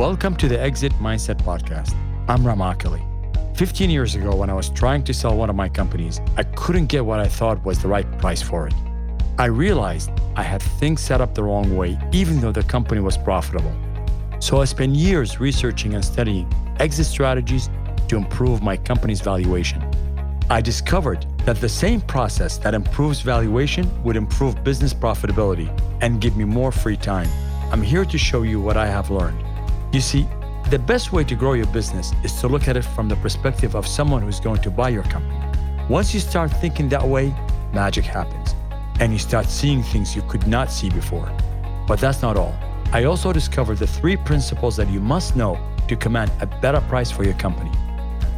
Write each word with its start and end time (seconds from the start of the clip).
Welcome 0.00 0.34
to 0.36 0.48
the 0.48 0.58
Exit 0.58 0.94
Mindset 0.94 1.42
Podcast. 1.42 1.94
I'm 2.26 2.46
Ram 2.46 2.60
Akili. 2.60 3.04
15 3.54 3.90
years 3.90 4.14
ago, 4.14 4.34
when 4.34 4.48
I 4.48 4.54
was 4.54 4.70
trying 4.70 5.04
to 5.04 5.12
sell 5.12 5.36
one 5.36 5.50
of 5.50 5.56
my 5.56 5.68
companies, 5.68 6.22
I 6.38 6.42
couldn't 6.42 6.86
get 6.86 7.04
what 7.04 7.20
I 7.20 7.28
thought 7.28 7.62
was 7.66 7.82
the 7.82 7.88
right 7.88 8.10
price 8.18 8.40
for 8.40 8.66
it. 8.66 8.72
I 9.38 9.44
realized 9.44 10.10
I 10.36 10.42
had 10.42 10.62
things 10.62 11.02
set 11.02 11.20
up 11.20 11.34
the 11.34 11.42
wrong 11.42 11.76
way, 11.76 11.98
even 12.12 12.40
though 12.40 12.50
the 12.50 12.62
company 12.62 13.02
was 13.02 13.18
profitable. 13.18 13.74
So 14.38 14.62
I 14.62 14.64
spent 14.64 14.94
years 14.94 15.38
researching 15.38 15.92
and 15.92 16.02
studying 16.02 16.50
exit 16.78 17.04
strategies 17.04 17.68
to 18.08 18.16
improve 18.16 18.62
my 18.62 18.78
company's 18.78 19.20
valuation. 19.20 19.84
I 20.48 20.62
discovered 20.62 21.26
that 21.44 21.60
the 21.60 21.68
same 21.68 22.00
process 22.00 22.56
that 22.56 22.72
improves 22.72 23.20
valuation 23.20 23.86
would 24.02 24.16
improve 24.16 24.64
business 24.64 24.94
profitability 24.94 25.68
and 26.00 26.22
give 26.22 26.38
me 26.38 26.44
more 26.44 26.72
free 26.72 26.96
time. 26.96 27.28
I'm 27.70 27.82
here 27.82 28.06
to 28.06 28.16
show 28.16 28.44
you 28.44 28.62
what 28.62 28.78
I 28.78 28.86
have 28.86 29.10
learned. 29.10 29.49
You 29.92 30.00
see, 30.00 30.28
the 30.70 30.78
best 30.78 31.12
way 31.12 31.24
to 31.24 31.34
grow 31.34 31.54
your 31.54 31.66
business 31.66 32.12
is 32.22 32.32
to 32.40 32.46
look 32.46 32.68
at 32.68 32.76
it 32.76 32.84
from 32.84 33.08
the 33.08 33.16
perspective 33.16 33.74
of 33.74 33.88
someone 33.88 34.22
who's 34.22 34.38
going 34.38 34.62
to 34.62 34.70
buy 34.70 34.90
your 34.90 35.02
company. 35.02 35.36
Once 35.88 36.14
you 36.14 36.20
start 36.20 36.52
thinking 36.52 36.88
that 36.90 37.02
way, 37.02 37.34
magic 37.72 38.04
happens 38.04 38.54
and 39.00 39.12
you 39.12 39.18
start 39.18 39.46
seeing 39.46 39.82
things 39.82 40.14
you 40.14 40.22
could 40.22 40.46
not 40.46 40.70
see 40.70 40.90
before. 40.90 41.28
But 41.88 41.98
that's 41.98 42.22
not 42.22 42.36
all. 42.36 42.54
I 42.92 43.04
also 43.04 43.32
discovered 43.32 43.78
the 43.78 43.86
three 43.86 44.16
principles 44.16 44.76
that 44.76 44.88
you 44.88 45.00
must 45.00 45.34
know 45.34 45.58
to 45.88 45.96
command 45.96 46.30
a 46.40 46.46
better 46.46 46.80
price 46.82 47.10
for 47.10 47.24
your 47.24 47.34
company. 47.34 47.72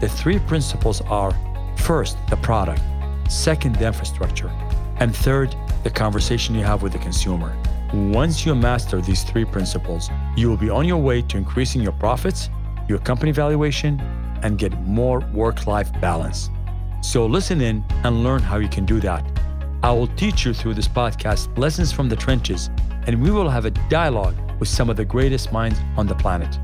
The 0.01 0.09
three 0.09 0.39
principles 0.39 1.03
are 1.03 1.37
first, 1.77 2.17
the 2.31 2.37
product, 2.37 2.81
second, 3.29 3.77
the 3.77 3.87
infrastructure, 3.87 4.51
and 5.01 5.15
third, 5.15 5.55
the 5.83 5.91
conversation 5.91 6.55
you 6.55 6.65
have 6.65 6.83
with 6.83 6.93
the 6.93 6.99
consumer. 6.99 7.55
Once 7.93 8.47
you 8.47 8.55
master 8.55 9.03
these 9.03 9.23
three 9.23 9.45
principles, 9.45 10.09
you 10.35 10.49
will 10.49 10.57
be 10.57 10.71
on 10.71 10.89
your 10.89 10.97
way 10.97 11.21
to 11.21 11.37
increasing 11.37 11.83
your 11.83 11.93
profits, 11.93 12.49
your 12.89 12.99
company 12.99 13.33
valuation, 13.33 14.01
and 14.43 14.57
get 14.57 14.73
more 14.87 15.21
work 15.35 15.67
life 15.67 15.93
balance. 16.01 16.49
So 17.03 17.27
listen 17.27 17.61
in 17.61 17.85
and 18.05 18.25
learn 18.25 18.41
how 18.41 18.57
you 18.57 18.69
can 18.69 18.87
do 18.87 18.99
that. 19.01 19.23
I 19.83 19.93
will 19.93 20.07
teach 20.07 20.47
you 20.47 20.55
through 20.55 20.73
this 20.73 20.89
podcast 20.89 21.59
lessons 21.59 21.93
from 21.93 22.09
the 22.09 22.17
trenches, 22.17 22.71
and 23.07 23.23
we 23.23 23.31
will 23.31 23.51
have 23.51 23.67
a 23.67 23.71
dialogue 23.91 24.37
with 24.59 24.71
some 24.71 24.89
of 24.89 24.97
the 24.97 25.05
greatest 25.05 25.53
minds 25.53 25.79
on 25.99 26.07
the 26.07 26.15
planet. 26.15 26.59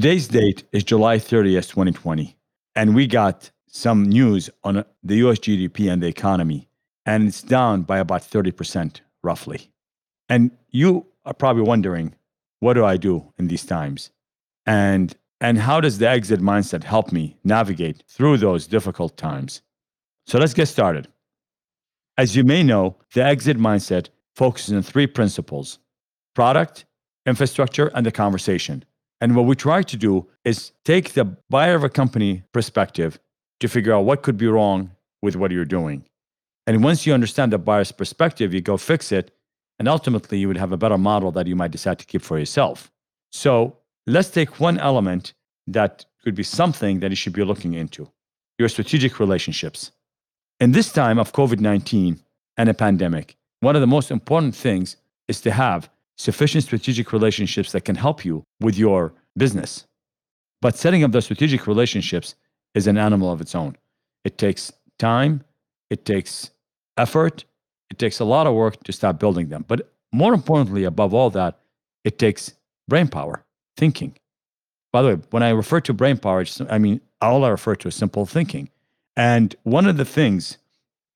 Today's 0.00 0.28
date 0.28 0.64
is 0.72 0.82
July 0.82 1.18
30th, 1.18 1.68
2020, 1.68 2.34
and 2.74 2.94
we 2.94 3.06
got 3.06 3.50
some 3.66 4.04
news 4.04 4.48
on 4.64 4.82
the 5.02 5.16
US 5.16 5.38
GDP 5.38 5.92
and 5.92 6.02
the 6.02 6.06
economy, 6.06 6.70
and 7.04 7.28
it's 7.28 7.42
down 7.42 7.82
by 7.82 7.98
about 7.98 8.22
30%, 8.22 9.02
roughly. 9.22 9.70
And 10.30 10.52
you 10.70 11.04
are 11.26 11.34
probably 11.34 11.64
wondering, 11.64 12.14
what 12.60 12.72
do 12.72 12.84
I 12.86 12.96
do 12.96 13.30
in 13.38 13.48
these 13.48 13.66
times? 13.66 14.10
And 14.64 15.14
and 15.38 15.58
how 15.58 15.82
does 15.82 15.98
the 15.98 16.08
exit 16.08 16.40
mindset 16.40 16.84
help 16.84 17.12
me 17.12 17.36
navigate 17.44 18.02
through 18.08 18.38
those 18.38 18.66
difficult 18.66 19.18
times? 19.18 19.60
So 20.24 20.38
let's 20.38 20.54
get 20.54 20.68
started. 20.68 21.08
As 22.16 22.34
you 22.34 22.42
may 22.42 22.62
know, 22.62 22.96
the 23.12 23.22
exit 23.22 23.58
mindset 23.58 24.08
focuses 24.34 24.72
on 24.72 24.80
three 24.80 25.06
principles 25.06 25.78
product, 26.34 26.86
infrastructure, 27.26 27.88
and 27.88 28.06
the 28.06 28.12
conversation. 28.12 28.86
And 29.20 29.36
what 29.36 29.44
we 29.44 29.54
try 29.54 29.82
to 29.82 29.96
do 29.96 30.26
is 30.44 30.72
take 30.84 31.12
the 31.12 31.24
buyer 31.50 31.74
of 31.74 31.84
a 31.84 31.90
company 31.90 32.42
perspective 32.52 33.18
to 33.60 33.68
figure 33.68 33.92
out 33.92 34.04
what 34.04 34.22
could 34.22 34.36
be 34.36 34.46
wrong 34.46 34.92
with 35.22 35.36
what 35.36 35.50
you're 35.50 35.66
doing. 35.66 36.04
And 36.66 36.82
once 36.82 37.06
you 37.06 37.12
understand 37.12 37.52
the 37.52 37.58
buyer's 37.58 37.92
perspective, 37.92 38.54
you 38.54 38.60
go 38.60 38.76
fix 38.76 39.12
it. 39.12 39.30
And 39.78 39.88
ultimately, 39.88 40.38
you 40.38 40.48
would 40.48 40.56
have 40.56 40.72
a 40.72 40.76
better 40.76 40.98
model 40.98 41.32
that 41.32 41.46
you 41.46 41.56
might 41.56 41.70
decide 41.70 41.98
to 41.98 42.06
keep 42.06 42.22
for 42.22 42.38
yourself. 42.38 42.90
So 43.32 43.76
let's 44.06 44.30
take 44.30 44.60
one 44.60 44.78
element 44.78 45.34
that 45.66 46.04
could 46.22 46.34
be 46.34 46.42
something 46.42 47.00
that 47.00 47.10
you 47.10 47.16
should 47.16 47.32
be 47.32 47.44
looking 47.44 47.74
into 47.74 48.10
your 48.58 48.68
strategic 48.68 49.18
relationships. 49.18 49.90
In 50.58 50.72
this 50.72 50.92
time 50.92 51.18
of 51.18 51.32
COVID 51.32 51.60
19 51.60 52.20
and 52.58 52.68
a 52.68 52.74
pandemic, 52.74 53.36
one 53.60 53.74
of 53.74 53.80
the 53.80 53.86
most 53.86 54.10
important 54.10 54.54
things 54.54 54.96
is 55.28 55.40
to 55.42 55.50
have 55.50 55.88
sufficient 56.18 56.64
strategic 56.64 57.12
relationships 57.12 57.72
that 57.72 57.86
can 57.86 57.96
help 57.96 58.24
you 58.24 58.44
with 58.60 58.76
your 58.76 59.14
business. 59.36 59.86
But 60.60 60.76
setting 60.76 61.04
up 61.04 61.12
those 61.12 61.24
strategic 61.24 61.66
relationships 61.66 62.34
is 62.74 62.86
an 62.86 62.98
animal 62.98 63.32
of 63.32 63.40
its 63.40 63.54
own. 63.54 63.76
It 64.24 64.38
takes 64.38 64.72
time, 64.98 65.42
it 65.88 66.04
takes 66.04 66.50
effort, 66.96 67.44
it 67.90 67.98
takes 67.98 68.20
a 68.20 68.24
lot 68.24 68.46
of 68.46 68.54
work 68.54 68.82
to 68.84 68.92
start 68.92 69.18
building 69.18 69.48
them. 69.48 69.64
But 69.66 69.92
more 70.12 70.34
importantly, 70.34 70.84
above 70.84 71.14
all 71.14 71.30
that, 71.30 71.58
it 72.04 72.18
takes 72.18 72.54
brain 72.88 73.08
power, 73.08 73.44
thinking. 73.76 74.16
By 74.92 75.02
the 75.02 75.08
way, 75.08 75.22
when 75.30 75.42
I 75.42 75.50
refer 75.50 75.80
to 75.82 75.92
brain 75.92 76.18
power, 76.18 76.44
I 76.68 76.78
mean, 76.78 77.00
all 77.20 77.44
I 77.44 77.48
refer 77.48 77.76
to 77.76 77.88
is 77.88 77.94
simple 77.94 78.26
thinking. 78.26 78.70
And 79.16 79.54
one 79.62 79.86
of 79.86 79.96
the 79.96 80.04
things 80.04 80.58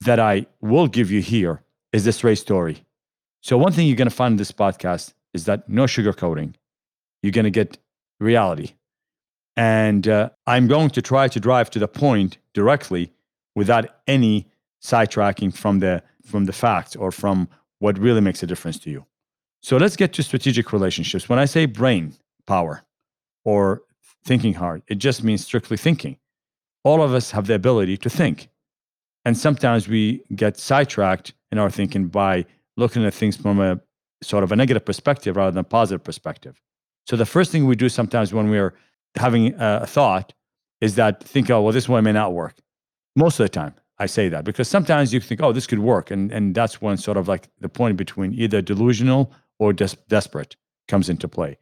that 0.00 0.20
I 0.20 0.46
will 0.60 0.88
give 0.88 1.10
you 1.10 1.20
here 1.20 1.62
is 1.92 2.04
this 2.04 2.24
race 2.24 2.40
story. 2.40 2.84
So, 3.40 3.58
one 3.58 3.72
thing 3.72 3.86
you're 3.86 3.96
going 3.96 4.08
to 4.08 4.14
find 4.14 4.32
in 4.32 4.36
this 4.36 4.52
podcast 4.52 5.14
is 5.32 5.44
that 5.46 5.68
no 5.68 5.84
sugarcoating. 5.84 6.54
You're 7.22 7.32
going 7.32 7.44
to 7.44 7.50
get 7.50 7.78
reality. 8.24 8.72
And 9.56 10.08
uh, 10.08 10.30
I'm 10.46 10.66
going 10.66 10.90
to 10.90 11.02
try 11.02 11.28
to 11.28 11.38
drive 11.38 11.70
to 11.70 11.78
the 11.78 11.88
point 11.88 12.38
directly 12.54 13.12
without 13.54 13.86
any 14.06 14.48
sidetracking 14.82 15.54
from 15.54 15.78
the, 15.78 16.02
from 16.24 16.46
the 16.46 16.52
facts 16.52 16.96
or 16.96 17.12
from 17.12 17.48
what 17.78 17.98
really 17.98 18.20
makes 18.20 18.42
a 18.42 18.46
difference 18.46 18.78
to 18.80 18.90
you. 18.90 19.06
So, 19.62 19.76
let's 19.76 19.96
get 19.96 20.12
to 20.14 20.22
strategic 20.22 20.72
relationships. 20.72 21.28
When 21.28 21.38
I 21.38 21.46
say 21.46 21.66
brain 21.66 22.14
power 22.46 22.82
or 23.44 23.82
thinking 24.24 24.54
hard, 24.54 24.82
it 24.88 24.96
just 24.96 25.22
means 25.22 25.44
strictly 25.44 25.76
thinking. 25.76 26.18
All 26.82 27.02
of 27.02 27.14
us 27.14 27.30
have 27.30 27.46
the 27.46 27.54
ability 27.54 27.96
to 27.98 28.10
think. 28.10 28.48
And 29.24 29.38
sometimes 29.38 29.88
we 29.88 30.22
get 30.34 30.58
sidetracked 30.58 31.32
in 31.50 31.58
our 31.58 31.70
thinking 31.70 32.08
by 32.08 32.44
looking 32.76 33.04
at 33.06 33.14
things 33.14 33.36
from 33.36 33.60
a 33.60 33.80
sort 34.22 34.44
of 34.44 34.52
a 34.52 34.56
negative 34.56 34.84
perspective 34.84 35.36
rather 35.36 35.50
than 35.50 35.60
a 35.60 35.64
positive 35.64 36.04
perspective. 36.04 36.60
So 37.06 37.16
the 37.16 37.26
first 37.26 37.52
thing 37.52 37.66
we 37.66 37.76
do 37.76 37.88
sometimes 37.88 38.32
when 38.32 38.50
we're 38.50 38.74
having 39.16 39.54
a 39.58 39.86
thought 39.86 40.32
is 40.80 40.96
that 40.96 41.22
think, 41.22 41.50
oh, 41.50 41.62
well, 41.62 41.72
this 41.72 41.88
one 41.88 42.04
may 42.04 42.12
not 42.12 42.32
work. 42.32 42.56
Most 43.16 43.38
of 43.38 43.44
the 43.44 43.48
time, 43.48 43.74
I 43.98 44.06
say 44.06 44.28
that 44.28 44.44
because 44.44 44.68
sometimes 44.68 45.14
you 45.14 45.20
think, 45.20 45.40
oh, 45.42 45.52
this 45.52 45.66
could 45.66 45.78
work. 45.78 46.10
And, 46.10 46.32
and 46.32 46.54
that's 46.54 46.82
when 46.82 46.96
sort 46.96 47.16
of 47.16 47.28
like 47.28 47.48
the 47.60 47.68
point 47.68 47.96
between 47.96 48.32
either 48.34 48.60
delusional 48.60 49.32
or 49.58 49.72
des- 49.72 49.96
desperate 50.08 50.56
comes 50.88 51.08
into 51.08 51.28
play. 51.28 51.58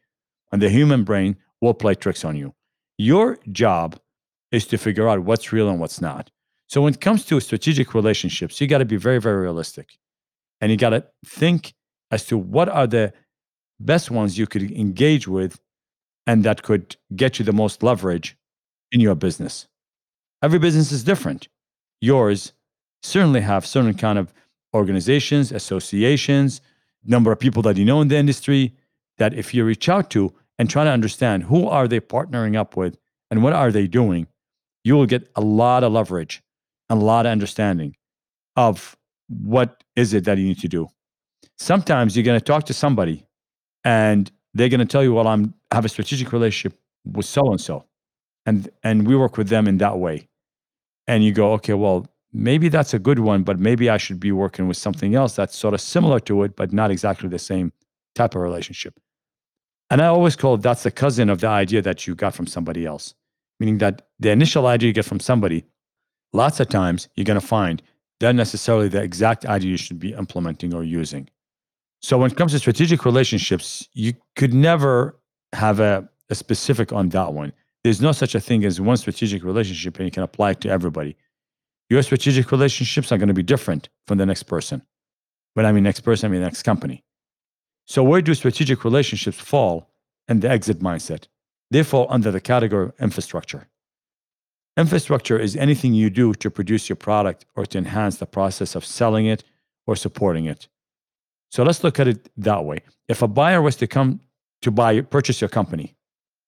And 0.50 0.62
the 0.62 0.70
human 0.70 1.04
brain 1.04 1.36
will 1.60 1.74
play 1.74 1.94
tricks 1.94 2.24
on 2.24 2.36
you. 2.36 2.54
Your 2.96 3.38
job 3.50 3.98
is 4.50 4.66
to 4.66 4.78
figure 4.78 5.08
out 5.08 5.20
what's 5.20 5.52
real 5.52 5.68
and 5.68 5.78
what's 5.78 6.00
not. 6.00 6.30
So 6.68 6.80
when 6.82 6.94
it 6.94 7.00
comes 7.00 7.24
to 7.26 7.38
strategic 7.40 7.94
relationships, 7.94 8.60
you 8.60 8.66
got 8.66 8.78
to 8.78 8.84
be 8.84 8.96
very, 8.96 9.20
very 9.20 9.42
realistic 9.42 9.98
and 10.60 10.70
you 10.70 10.78
got 10.78 10.90
to 10.90 11.04
think 11.26 11.74
as 12.10 12.24
to 12.26 12.38
what 12.38 12.68
are 12.68 12.86
the 12.86 13.12
best 13.84 14.10
ones 14.10 14.38
you 14.38 14.46
could 14.46 14.70
engage 14.70 15.26
with 15.26 15.60
and 16.26 16.44
that 16.44 16.62
could 16.62 16.96
get 17.16 17.38
you 17.38 17.44
the 17.44 17.52
most 17.52 17.82
leverage 17.82 18.36
in 18.90 19.00
your 19.00 19.14
business 19.14 19.66
every 20.42 20.58
business 20.58 20.92
is 20.92 21.04
different 21.04 21.48
yours 22.00 22.52
certainly 23.02 23.40
have 23.40 23.66
certain 23.66 23.94
kind 23.94 24.18
of 24.18 24.32
organizations 24.74 25.52
associations 25.52 26.60
number 27.04 27.32
of 27.32 27.38
people 27.38 27.62
that 27.62 27.76
you 27.76 27.84
know 27.84 28.00
in 28.00 28.08
the 28.08 28.16
industry 28.16 28.74
that 29.18 29.34
if 29.34 29.52
you 29.52 29.64
reach 29.64 29.88
out 29.88 30.10
to 30.10 30.32
and 30.58 30.70
try 30.70 30.84
to 30.84 30.90
understand 30.90 31.44
who 31.44 31.66
are 31.66 31.88
they 31.88 32.00
partnering 32.00 32.56
up 32.56 32.76
with 32.76 32.96
and 33.30 33.42
what 33.42 33.52
are 33.52 33.72
they 33.72 33.86
doing 33.86 34.26
you 34.84 34.94
will 34.94 35.06
get 35.06 35.28
a 35.36 35.40
lot 35.40 35.84
of 35.84 35.92
leverage 35.92 36.42
and 36.88 37.00
a 37.00 37.04
lot 37.04 37.26
of 37.26 37.32
understanding 37.32 37.96
of 38.56 38.96
what 39.28 39.82
is 39.96 40.12
it 40.14 40.24
that 40.24 40.38
you 40.38 40.44
need 40.44 40.60
to 40.60 40.68
do? 40.68 40.88
Sometimes 41.58 42.16
you're 42.16 42.24
going 42.24 42.38
to 42.38 42.44
talk 42.44 42.64
to 42.66 42.74
somebody 42.74 43.24
and 43.84 44.30
they're 44.54 44.68
going 44.68 44.80
to 44.80 44.86
tell 44.86 45.02
you, 45.02 45.14
well, 45.14 45.26
I'm 45.26 45.54
have 45.70 45.84
a 45.84 45.88
strategic 45.88 46.32
relationship 46.32 46.78
with 47.04 47.26
so 47.26 47.50
and 47.50 47.60
so. 47.60 47.84
And 48.46 48.68
and 48.82 49.06
we 49.06 49.16
work 49.16 49.36
with 49.36 49.48
them 49.48 49.66
in 49.66 49.78
that 49.78 49.98
way. 49.98 50.28
And 51.06 51.24
you 51.24 51.32
go, 51.32 51.52
okay, 51.54 51.74
well, 51.74 52.06
maybe 52.32 52.68
that's 52.68 52.94
a 52.94 52.98
good 52.98 53.18
one, 53.18 53.42
but 53.42 53.58
maybe 53.58 53.90
I 53.90 53.96
should 53.96 54.20
be 54.20 54.32
working 54.32 54.68
with 54.68 54.76
something 54.76 55.14
else 55.14 55.34
that's 55.34 55.56
sort 55.56 55.74
of 55.74 55.80
similar 55.80 56.20
to 56.20 56.42
it, 56.44 56.56
but 56.56 56.72
not 56.72 56.90
exactly 56.90 57.28
the 57.28 57.38
same 57.38 57.72
type 58.14 58.34
of 58.34 58.42
relationship. 58.42 58.98
And 59.90 60.00
I 60.00 60.06
always 60.06 60.36
call 60.36 60.54
it 60.54 60.62
that's 60.62 60.84
the 60.84 60.90
cousin 60.90 61.28
of 61.28 61.40
the 61.40 61.48
idea 61.48 61.82
that 61.82 62.06
you 62.06 62.14
got 62.14 62.34
from 62.34 62.46
somebody 62.46 62.86
else, 62.86 63.14
meaning 63.60 63.78
that 63.78 64.08
the 64.18 64.30
initial 64.30 64.66
idea 64.66 64.88
you 64.88 64.92
get 64.92 65.04
from 65.04 65.20
somebody, 65.20 65.64
lots 66.32 66.60
of 66.60 66.68
times 66.68 67.08
you're 67.14 67.24
going 67.24 67.40
to 67.40 67.46
find 67.46 67.82
than 68.20 68.36
necessarily 68.36 68.88
the 68.88 69.02
exact 69.02 69.44
idea 69.44 69.72
you 69.72 69.76
should 69.76 69.98
be 69.98 70.14
implementing 70.14 70.72
or 70.72 70.84
using. 70.84 71.28
So 72.02 72.18
when 72.18 72.30
it 72.30 72.36
comes 72.36 72.52
to 72.52 72.58
strategic 72.58 73.04
relationships, 73.04 73.88
you 73.92 74.14
could 74.34 74.52
never 74.52 75.18
have 75.52 75.78
a, 75.80 76.08
a 76.30 76.34
specific 76.34 76.92
on 76.92 77.10
that 77.10 77.32
one. 77.32 77.52
There's 77.84 78.00
no 78.00 78.12
such 78.12 78.34
a 78.34 78.40
thing 78.40 78.64
as 78.64 78.80
one 78.80 78.96
strategic 78.96 79.44
relationship 79.44 79.96
and 79.98 80.06
you 80.06 80.10
can 80.10 80.22
apply 80.22 80.52
it 80.52 80.60
to 80.62 80.68
everybody. 80.68 81.16
Your 81.90 82.02
strategic 82.02 82.50
relationships 82.50 83.12
are 83.12 83.18
going 83.18 83.28
to 83.28 83.34
be 83.34 83.42
different 83.42 83.88
from 84.06 84.18
the 84.18 84.26
next 84.26 84.44
person. 84.44 84.82
When 85.54 85.66
I 85.66 85.72
mean 85.72 85.84
next 85.84 86.00
person, 86.00 86.28
I 86.28 86.32
mean 86.32 86.40
next 86.40 86.62
company. 86.62 87.04
So, 87.86 88.02
where 88.02 88.22
do 88.22 88.32
strategic 88.34 88.84
relationships 88.84 89.38
fall 89.38 89.90
in 90.28 90.40
the 90.40 90.48
exit 90.48 90.78
mindset? 90.78 91.26
They 91.70 91.82
fall 91.82 92.06
under 92.08 92.30
the 92.30 92.40
category 92.40 92.86
of 92.86 92.94
infrastructure. 93.00 93.68
Infrastructure 94.76 95.38
is 95.38 95.56
anything 95.56 95.92
you 95.92 96.08
do 96.08 96.32
to 96.34 96.50
produce 96.50 96.88
your 96.88 96.96
product 96.96 97.44
or 97.54 97.66
to 97.66 97.78
enhance 97.78 98.16
the 98.16 98.26
process 98.26 98.74
of 98.74 98.86
selling 98.86 99.26
it 99.26 99.44
or 99.86 99.96
supporting 99.96 100.46
it. 100.46 100.68
So 101.52 101.62
let's 101.62 101.84
look 101.84 102.00
at 102.00 102.08
it 102.08 102.30
that 102.38 102.64
way. 102.64 102.78
If 103.08 103.20
a 103.20 103.28
buyer 103.28 103.60
was 103.60 103.76
to 103.76 103.86
come 103.86 104.20
to 104.62 104.70
buy, 104.70 105.02
purchase 105.02 105.42
your 105.42 105.50
company 105.50 105.94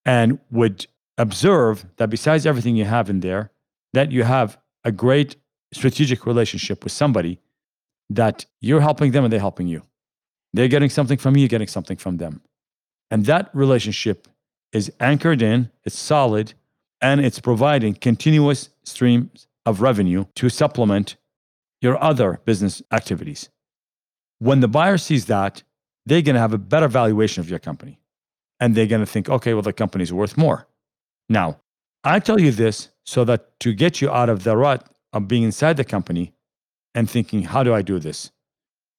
and 0.03 0.39
would 0.49 0.87
observe 1.19 1.85
that 1.97 2.09
besides 2.09 2.47
everything 2.47 2.75
you 2.75 2.85
have 2.85 3.07
in 3.07 3.19
there, 3.19 3.51
that 3.93 4.11
you 4.11 4.23
have 4.23 4.57
a 4.83 4.91
great 4.91 5.35
strategic 5.71 6.25
relationship 6.25 6.83
with 6.83 6.91
somebody 6.91 7.39
that 8.09 8.47
you're 8.61 8.81
helping 8.81 9.11
them 9.11 9.23
and 9.23 9.31
they're 9.31 9.39
helping 9.39 9.67
you. 9.67 9.83
They're 10.53 10.67
getting 10.67 10.89
something 10.89 11.19
from 11.19 11.37
you, 11.37 11.47
getting 11.47 11.67
something 11.67 11.97
from 11.97 12.17
them. 12.17 12.41
And 13.11 13.27
that 13.27 13.51
relationship 13.53 14.27
is 14.71 14.91
anchored 14.99 15.43
in, 15.43 15.69
it's 15.83 15.99
solid, 15.99 16.53
and 16.99 17.21
it's 17.21 17.39
providing 17.39 17.93
continuous 17.93 18.69
streams 18.83 19.45
of 19.67 19.81
revenue 19.81 20.25
to 20.35 20.49
supplement 20.49 21.15
your 21.79 22.01
other 22.03 22.41
business 22.45 22.81
activities. 22.91 23.49
When 24.39 24.59
the 24.59 24.67
buyer 24.67 24.97
sees 24.97 25.25
that, 25.25 25.63
they're 26.05 26.21
going 26.21 26.35
to 26.35 26.41
have 26.41 26.53
a 26.53 26.57
better 26.57 26.87
valuation 26.87 27.41
of 27.41 27.49
your 27.49 27.59
company. 27.59 27.99
And 28.59 28.75
they're 28.75 28.87
going 28.87 29.01
to 29.01 29.11
think, 29.11 29.29
okay, 29.29 29.53
well, 29.53 29.61
the 29.61 29.73
company's 29.73 30.13
worth 30.13 30.37
more. 30.37 30.67
Now, 31.27 31.59
I 32.03 32.19
tell 32.19 32.39
you 32.39 32.51
this 32.51 32.89
so 33.03 33.23
that 33.25 33.59
to 33.61 33.73
get 33.73 34.01
you 34.01 34.09
out 34.09 34.29
of 34.29 34.43
the 34.43 34.55
rut 34.55 34.87
of 35.11 35.27
being 35.27 35.43
inside 35.43 35.77
the 35.77 35.83
company 35.83 36.33
and 36.93 37.09
thinking, 37.09 37.43
how 37.43 37.63
do 37.63 37.73
I 37.73 37.81
do 37.81 37.99
this? 37.99 38.31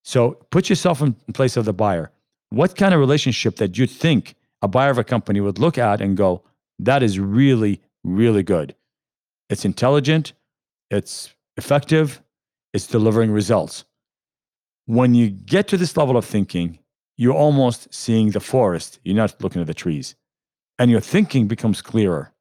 So 0.04 0.32
put 0.50 0.68
yourself 0.68 1.00
in 1.00 1.14
place 1.32 1.56
of 1.56 1.64
the 1.64 1.72
buyer. 1.72 2.10
What 2.50 2.76
kind 2.76 2.94
of 2.94 3.00
relationship 3.00 3.56
that 3.56 3.78
you 3.78 3.86
think 3.86 4.34
a 4.62 4.68
buyer 4.68 4.90
of 4.90 4.98
a 4.98 5.04
company 5.04 5.40
would 5.40 5.58
look 5.58 5.78
at 5.78 6.00
and 6.00 6.16
go, 6.16 6.42
that 6.78 7.02
is 7.02 7.18
really, 7.18 7.80
really 8.04 8.42
good. 8.42 8.74
It's 9.48 9.64
intelligent, 9.64 10.32
it's 10.90 11.34
effective, 11.56 12.22
it's 12.72 12.86
delivering 12.86 13.30
results. 13.30 13.84
When 14.86 15.14
you 15.14 15.30
get 15.30 15.68
to 15.68 15.76
this 15.76 15.96
level 15.96 16.16
of 16.16 16.24
thinking, 16.24 16.78
you're 17.16 17.34
almost 17.34 17.92
seeing 17.92 18.30
the 18.30 18.40
forest, 18.40 18.98
you're 19.04 19.16
not 19.16 19.42
looking 19.42 19.60
at 19.60 19.66
the 19.66 19.74
trees, 19.74 20.14
and 20.78 20.90
your 20.90 21.00
thinking 21.00 21.46
becomes 21.46 21.82
clearer. 21.82 22.32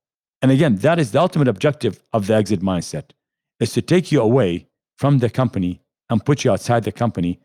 And 0.41 0.51
again, 0.51 0.77
that 0.77 0.99
is 0.99 1.11
the 1.11 1.19
ultimate 1.19 1.47
objective 1.47 2.01
of 2.13 2.27
the 2.27 2.35
exit 2.35 2.61
mindset 2.61 3.11
is 3.59 3.71
to 3.73 3.81
take 3.81 4.11
you 4.11 4.21
away 4.21 4.67
from 4.97 5.19
the 5.19 5.29
company 5.29 5.81
and 6.09 6.23
put 6.23 6.43
you 6.43 6.51
outside 6.51 6.83
the 6.83 6.91
company 6.91 7.39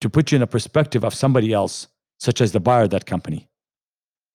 to 0.00 0.10
put 0.10 0.32
you 0.32 0.36
in 0.36 0.42
a 0.42 0.46
perspective 0.46 1.04
of 1.04 1.14
somebody 1.14 1.52
else, 1.52 1.86
such 2.18 2.40
as 2.40 2.52
the 2.52 2.60
buyer 2.60 2.82
of 2.82 2.90
that 2.90 3.06
company. 3.06 3.48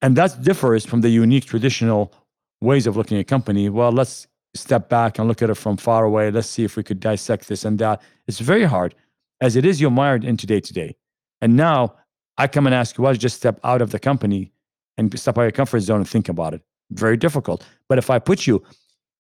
And 0.02 0.16
that 0.16 0.42
differs 0.42 0.86
from 0.86 1.02
the 1.02 1.10
unique 1.10 1.46
traditional 1.46 2.14
ways 2.62 2.88
of 2.88 2.96
looking 2.96 3.18
at 3.18 3.22
a 3.22 3.24
company. 3.25 3.69
Well, 3.69 3.92
let's 3.92 4.28
step 4.56 4.90
back 4.90 5.19
and 5.19 5.28
look 5.28 5.42
at 5.42 5.50
it 5.50 5.56
from 5.56 5.78
far 5.78 6.06
away. 6.06 6.31
Let's 6.31 6.50
see 6.50 6.64
if 6.64 6.78
we 6.78 6.84
could 6.84 7.00
dissect 7.00 7.48
this 7.48 7.66
and 7.66 7.78
that. 7.80 8.02
It's 8.28 8.40
very 8.40 8.64
hard, 8.64 8.96
as 9.42 9.56
it 9.56 9.66
is 9.66 9.80
you're 9.80 9.92
mired 9.92 10.24
into 10.24 10.45
day 10.45 10.60
to 10.60 10.74
day. 10.74 10.95
And 11.42 11.56
now 11.56 11.95
I 12.38 12.48
come 12.48 12.66
and 12.66 12.75
ask 12.75 12.98
you, 12.98 13.04
well, 13.04 13.13
just 13.13 13.38
step 13.38 13.60
out 13.63 13.81
of 13.81 13.92
the 13.92 14.00
company 14.00 14.51
and 14.98 15.18
step 15.19 15.38
out 15.38 15.42
of 15.42 15.45
your 15.45 15.51
comfort 15.51 15.81
zone 15.81 15.98
and 15.98 16.10
think 16.10 16.30
about 16.30 16.54
it. 16.54 16.62
Very 16.92 17.18
difficult. 17.18 17.66
But 17.89 17.98
if 17.98 18.10
I 18.10 18.19
put 18.19 18.48
you 18.48 18.63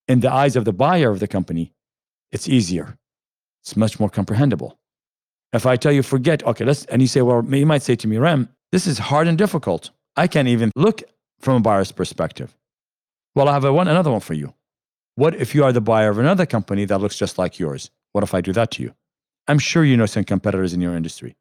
in 0.07 0.21
the 0.21 0.31
eyes 0.31 0.55
of 0.55 0.65
the 0.65 0.73
buyer 0.73 1.11
of 1.11 1.19
the 1.19 1.27
company, 1.27 1.73
it's 2.31 2.47
easier. 2.47 2.97
It's 3.63 3.75
much 3.75 3.99
more 3.99 4.09
comprehensible. 4.09 4.79
If 5.53 5.65
I 5.65 5.75
tell 5.75 5.91
you, 5.91 6.03
forget, 6.03 6.43
okay, 6.43 6.65
let's, 6.65 6.85
and 6.85 7.01
you 7.01 7.07
say, 7.07 7.21
well, 7.21 7.43
you 7.45 7.65
might 7.65 7.81
say 7.81 7.95
to 7.95 8.07
me, 8.07 8.17
Ram, 8.17 8.49
this 8.71 8.87
is 8.87 8.97
hard 8.97 9.27
and 9.27 9.37
difficult. 9.37 9.91
I 10.15 10.27
can't 10.27 10.47
even 10.47 10.71
look 10.75 11.03
from 11.39 11.57
a 11.57 11.59
buyer's 11.59 11.91
perspective. 11.91 12.55
Well, 13.35 13.47
I 13.47 13.53
have 13.53 13.63
a 13.63 13.71
one, 13.71 13.87
another 13.87 14.11
one 14.11 14.19
for 14.19 14.33
you. 14.33 14.53
What 15.15 15.35
if 15.35 15.55
you 15.55 15.63
are 15.63 15.71
the 15.71 15.81
buyer 15.81 16.09
of 16.09 16.19
another 16.19 16.45
company 16.45 16.85
that 16.85 16.99
looks 16.99 17.17
just 17.17 17.37
like 17.37 17.59
yours? 17.59 17.91
What 18.11 18.23
if 18.23 18.33
I 18.33 18.41
do 18.41 18.53
that 18.53 18.71
to 18.71 18.83
you? 18.83 18.93
I'm 19.47 19.59
sure 19.59 19.83
you 19.83 19.95
know 19.95 20.05
some 20.05 20.23
competitors 20.23 20.73
in 20.73 20.81
your 20.81 20.95
industry. 20.95 21.35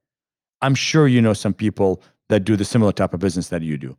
I'm 0.63 0.75
sure 0.75 1.07
you 1.09 1.21
know 1.21 1.33
some 1.33 1.55
people 1.55 2.03
that 2.29 2.41
do 2.41 2.57
the 2.57 2.65
similar 2.65 2.93
type 2.93 3.15
of 3.15 3.21
business 3.21 3.49
that 3.49 3.63
you 3.63 3.77
do. 3.77 3.97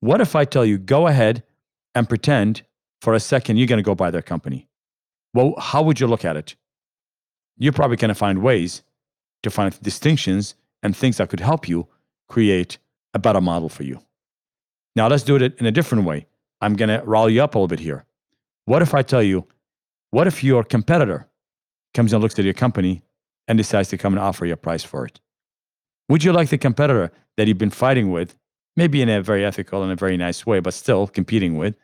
What 0.00 0.20
if 0.20 0.34
I 0.34 0.44
tell 0.44 0.64
you, 0.64 0.78
go 0.78 1.06
ahead 1.06 1.42
and 1.94 2.08
pretend 2.08 2.62
for 3.02 3.14
a 3.14 3.20
second 3.20 3.56
you're 3.56 3.66
going 3.66 3.78
to 3.78 3.82
go 3.82 3.94
buy 3.94 4.10
their 4.10 4.22
company? 4.22 4.68
Well, 5.34 5.54
how 5.58 5.82
would 5.82 6.00
you 6.00 6.06
look 6.06 6.24
at 6.24 6.36
it? 6.36 6.56
You're 7.58 7.72
probably 7.72 7.96
going 7.96 8.08
to 8.08 8.14
find 8.14 8.42
ways 8.42 8.82
to 9.42 9.50
find 9.50 9.78
distinctions 9.82 10.54
and 10.82 10.96
things 10.96 11.18
that 11.18 11.28
could 11.28 11.40
help 11.40 11.68
you 11.68 11.88
create 12.28 12.78
a 13.14 13.18
better 13.18 13.40
model 13.40 13.68
for 13.68 13.82
you. 13.82 14.00
Now, 14.96 15.08
let's 15.08 15.22
do 15.22 15.36
it 15.36 15.58
in 15.58 15.66
a 15.66 15.72
different 15.72 16.04
way. 16.04 16.26
I'm 16.60 16.74
going 16.74 16.88
to 16.88 17.04
roll 17.04 17.28
you 17.28 17.42
up 17.42 17.54
a 17.54 17.58
little 17.58 17.68
bit 17.68 17.80
here. 17.80 18.04
What 18.64 18.82
if 18.82 18.94
I 18.94 19.02
tell 19.02 19.22
you, 19.22 19.46
what 20.10 20.26
if 20.26 20.42
your 20.42 20.64
competitor 20.64 21.28
comes 21.94 22.12
and 22.12 22.22
looks 22.22 22.38
at 22.38 22.44
your 22.44 22.54
company 22.54 23.02
and 23.48 23.58
decides 23.58 23.88
to 23.88 23.98
come 23.98 24.12
and 24.12 24.20
offer 24.20 24.46
you 24.46 24.52
a 24.52 24.56
price 24.56 24.84
for 24.84 25.04
it? 25.06 25.20
Would 26.08 26.24
you 26.24 26.32
like 26.32 26.48
the 26.48 26.58
competitor 26.58 27.12
that 27.36 27.46
you've 27.46 27.58
been 27.58 27.70
fighting 27.70 28.10
with, 28.10 28.36
maybe 28.76 29.02
in 29.02 29.08
a 29.08 29.22
very 29.22 29.44
ethical 29.44 29.82
and 29.82 29.92
a 29.92 29.96
very 29.96 30.16
nice 30.16 30.44
way, 30.46 30.60
but 30.60 30.74
still 30.74 31.06
competing 31.06 31.56
with, 31.56 31.74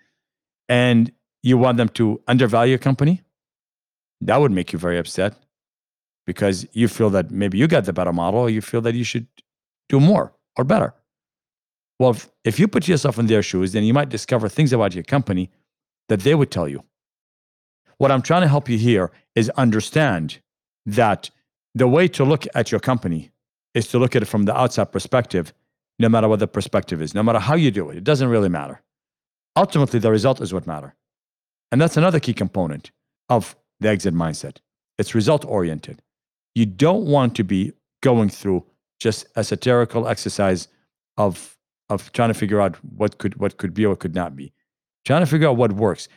and 0.69 1.12
you 1.43 1.58
want 1.58 1.76
them 1.76 1.88
to 1.91 2.20
undervalue 2.26 2.70
your 2.70 2.79
company? 2.79 3.23
That 4.20 4.41
would 4.41 4.53
make 4.53 4.73
you 4.73 4.79
very 4.79 4.99
upset 4.99 5.37
because 6.26 6.67
you 6.73 6.88
feel 6.88 7.11
that 7.11 7.31
maybe 7.31 7.58
you 7.58 7.69
got 7.69 7.85
the 7.85 7.93
better 7.93 8.12
model, 8.12 8.41
or 8.41 8.50
you 8.50 8.61
feel 8.61 8.81
that 8.81 8.94
you 8.94 9.05
should 9.05 9.29
do 9.88 10.00
more 10.00 10.32
or 10.56 10.64
better. 10.64 10.94
Well, 11.99 12.11
if, 12.11 12.29
if 12.44 12.58
you 12.58 12.69
put 12.69 12.88
yourself 12.88 13.19
in 13.19 13.26
their 13.26 13.43
shoes, 13.43 13.73
then 13.73 13.85
you 13.85 13.94
might 13.94 14.08
discover 14.08 14.49
things 14.49 14.73
about 14.73 14.94
your 14.94 15.05
company 15.05 15.50
that 16.08 16.20
they 16.20 16.35
would 16.35 16.50
tell 16.50 16.69
you. 16.69 16.85
What 17.99 18.11
I'm 18.11 18.23
trying 18.23 18.43
to 18.43 18.49
help 18.49 18.69
you 18.69 18.76
here 18.76 19.11
is 19.35 19.49
understand 19.50 20.41
that 20.85 21.31
the 21.76 21.87
way 21.87 22.08
to 22.08 22.25
look 22.25 22.46
at 22.55 22.70
your 22.73 22.81
company 22.81 23.31
is 23.75 23.87
to 23.88 23.99
look 23.99 24.17
at 24.17 24.23
it 24.23 24.26
from 24.26 24.44
the 24.44 24.56
outside 24.56 24.90
perspective, 24.90 25.52
no 25.99 26.08
matter 26.08 26.28
what 26.28 26.38
the 26.38 26.49
perspective 26.49 27.02
is, 27.02 27.14
no 27.14 27.23
matter 27.23 27.38
how 27.38 27.55
you 27.55 27.70
do 27.70 27.90
it. 27.90 27.96
It 27.96 28.05
doesn't 28.05 28.28
really 28.28 28.49
matter. 28.49 28.81
Ultimately, 29.55 30.00
the 30.00 30.11
result 30.11 30.40
is 30.40 30.52
what 30.55 30.67
matters. 30.67 30.93
And 31.70 31.81
that's 31.81 31.96
another 31.96 32.20
key 32.20 32.32
component 32.32 32.91
of 33.29 33.55
the 33.81 33.89
exit 33.89 34.15
mindset. 34.15 34.58
It's 34.98 35.15
result 35.15 35.44
oriented. 35.44 36.00
You 36.55 36.65
don't 36.65 37.05
want 37.05 37.36
to 37.36 37.44
be 37.44 37.72
going 38.03 38.31
through 38.31 38.65
just 38.98 39.27
a 39.36 39.44
satirical 39.44 40.08
exercise 40.08 40.69
of, 41.19 41.58
of 41.91 42.10
trying 42.12 42.31
to 42.31 42.34
figure 42.34 42.60
out 42.60 42.77
what 42.82 43.19
could, 43.19 43.36
what 43.36 43.58
could 43.58 43.74
be 43.74 43.84
or 43.84 43.96
could 43.96 44.15
not 44.15 44.34
be 44.34 44.53
trying 45.06 45.22
to 45.22 45.27
figure 45.27 45.48
out 45.48 45.56
what 45.56 45.72
works, 45.72 46.08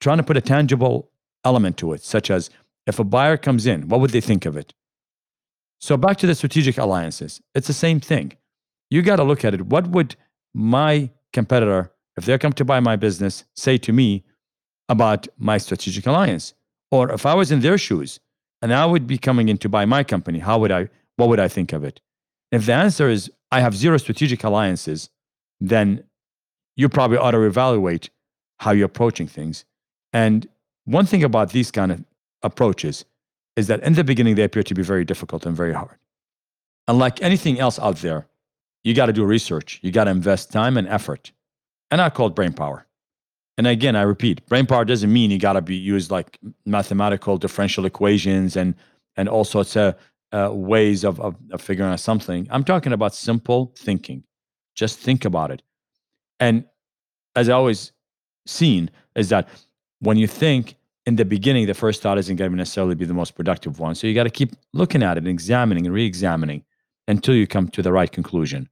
trying 0.00 0.16
to 0.16 0.22
put 0.22 0.38
a 0.38 0.40
tangible 0.40 1.10
element 1.44 1.76
to 1.76 1.92
it, 1.92 2.02
such 2.02 2.30
as 2.30 2.48
if 2.86 2.98
a 2.98 3.04
buyer 3.04 3.36
comes 3.36 3.66
in, 3.66 3.88
what 3.88 4.00
would 4.00 4.10
they 4.10 4.22
think 4.22 4.46
of 4.46 4.56
it? 4.56 4.72
So 5.82 5.96
back 5.96 6.16
to 6.18 6.28
the 6.28 6.36
strategic 6.36 6.78
alliances, 6.78 7.40
it's 7.56 7.66
the 7.66 7.72
same 7.72 7.98
thing. 7.98 8.36
You 8.88 9.02
got 9.02 9.16
to 9.16 9.24
look 9.24 9.44
at 9.44 9.52
it. 9.52 9.66
What 9.66 9.88
would 9.88 10.14
my 10.54 11.10
competitor, 11.32 11.90
if 12.16 12.24
they 12.24 12.38
come 12.38 12.52
to 12.52 12.64
buy 12.64 12.78
my 12.78 12.94
business, 12.94 13.44
say 13.56 13.78
to 13.78 13.92
me 13.92 14.22
about 14.88 15.26
my 15.38 15.58
strategic 15.58 16.06
alliance? 16.06 16.54
Or 16.92 17.10
if 17.10 17.26
I 17.26 17.34
was 17.34 17.50
in 17.50 17.60
their 17.60 17.78
shoes 17.78 18.20
and 18.60 18.72
I 18.72 18.86
would 18.86 19.08
be 19.08 19.18
coming 19.18 19.48
in 19.48 19.58
to 19.58 19.68
buy 19.68 19.84
my 19.84 20.04
company, 20.04 20.38
how 20.38 20.60
would 20.60 20.70
I, 20.70 20.88
what 21.16 21.28
would 21.28 21.40
I 21.40 21.48
think 21.48 21.72
of 21.72 21.82
it? 21.82 22.00
If 22.52 22.66
the 22.66 22.74
answer 22.74 23.08
is 23.08 23.28
I 23.50 23.58
have 23.60 23.74
zero 23.74 23.96
strategic 23.96 24.44
alliances, 24.44 25.10
then 25.60 26.04
you 26.76 26.88
probably 26.88 27.18
ought 27.18 27.32
to 27.32 27.42
evaluate 27.42 28.08
how 28.60 28.70
you're 28.70 28.86
approaching 28.86 29.26
things. 29.26 29.64
And 30.12 30.46
one 30.84 31.06
thing 31.06 31.24
about 31.24 31.50
these 31.50 31.72
kind 31.72 31.90
of 31.90 32.04
approaches 32.42 33.04
is 33.56 33.66
that 33.66 33.82
in 33.82 33.94
the 33.94 34.04
beginning, 34.04 34.34
they 34.34 34.44
appear 34.44 34.62
to 34.62 34.74
be 34.74 34.82
very 34.82 35.04
difficult 35.04 35.46
and 35.46 35.56
very 35.56 35.72
hard. 35.72 35.98
And 36.88 36.98
like 36.98 37.22
anything 37.22 37.58
else 37.60 37.78
out 37.78 37.96
there, 37.96 38.26
you 38.84 38.94
got 38.94 39.06
to 39.06 39.12
do 39.12 39.24
research, 39.24 39.78
you 39.82 39.92
got 39.92 40.04
to 40.04 40.10
invest 40.10 40.50
time 40.50 40.76
and 40.76 40.88
effort. 40.88 41.32
And 41.90 42.00
I 42.00 42.10
call 42.10 42.28
it 42.28 42.34
brain 42.34 42.52
power. 42.52 42.86
And 43.58 43.66
again, 43.66 43.94
I 43.96 44.02
repeat, 44.02 44.46
brain 44.46 44.66
power 44.66 44.84
doesn't 44.84 45.12
mean 45.12 45.30
you 45.30 45.38
got 45.38 45.52
to 45.52 45.62
be 45.62 45.76
used 45.76 46.10
like 46.10 46.38
mathematical 46.64 47.36
differential 47.36 47.84
equations 47.84 48.56
and 48.56 48.74
and 49.16 49.28
all 49.28 49.44
sorts 49.44 49.76
of 49.76 49.94
uh, 50.32 50.50
ways 50.52 51.04
of, 51.04 51.20
of, 51.20 51.36
of 51.50 51.60
figuring 51.60 51.92
out 51.92 52.00
something. 52.00 52.48
I'm 52.50 52.64
talking 52.64 52.94
about 52.94 53.14
simple 53.14 53.72
thinking. 53.76 54.24
Just 54.74 54.98
think 54.98 55.26
about 55.26 55.50
it. 55.50 55.62
And 56.40 56.64
as 57.36 57.50
I 57.50 57.52
always 57.52 57.92
seen 58.46 58.90
is 59.14 59.28
that 59.28 59.48
when 60.00 60.16
you 60.16 60.26
think 60.26 60.76
in 61.06 61.16
the 61.16 61.24
beginning, 61.24 61.66
the 61.66 61.74
first 61.74 62.00
thought 62.00 62.18
isn't 62.18 62.36
going 62.36 62.50
to 62.50 62.56
necessarily 62.56 62.94
be 62.94 63.04
the 63.04 63.14
most 63.14 63.34
productive 63.34 63.78
one. 63.78 63.94
So 63.94 64.06
you 64.06 64.14
got 64.14 64.24
to 64.24 64.30
keep 64.30 64.52
looking 64.72 65.02
at 65.02 65.16
it 65.16 65.24
and 65.24 65.28
examining 65.28 65.86
and 65.86 65.94
re-examining 65.94 66.64
until 67.08 67.34
you 67.34 67.46
come 67.46 67.68
to 67.68 67.82
the 67.82 67.92
right 67.92 68.10
conclusion. 68.10 68.68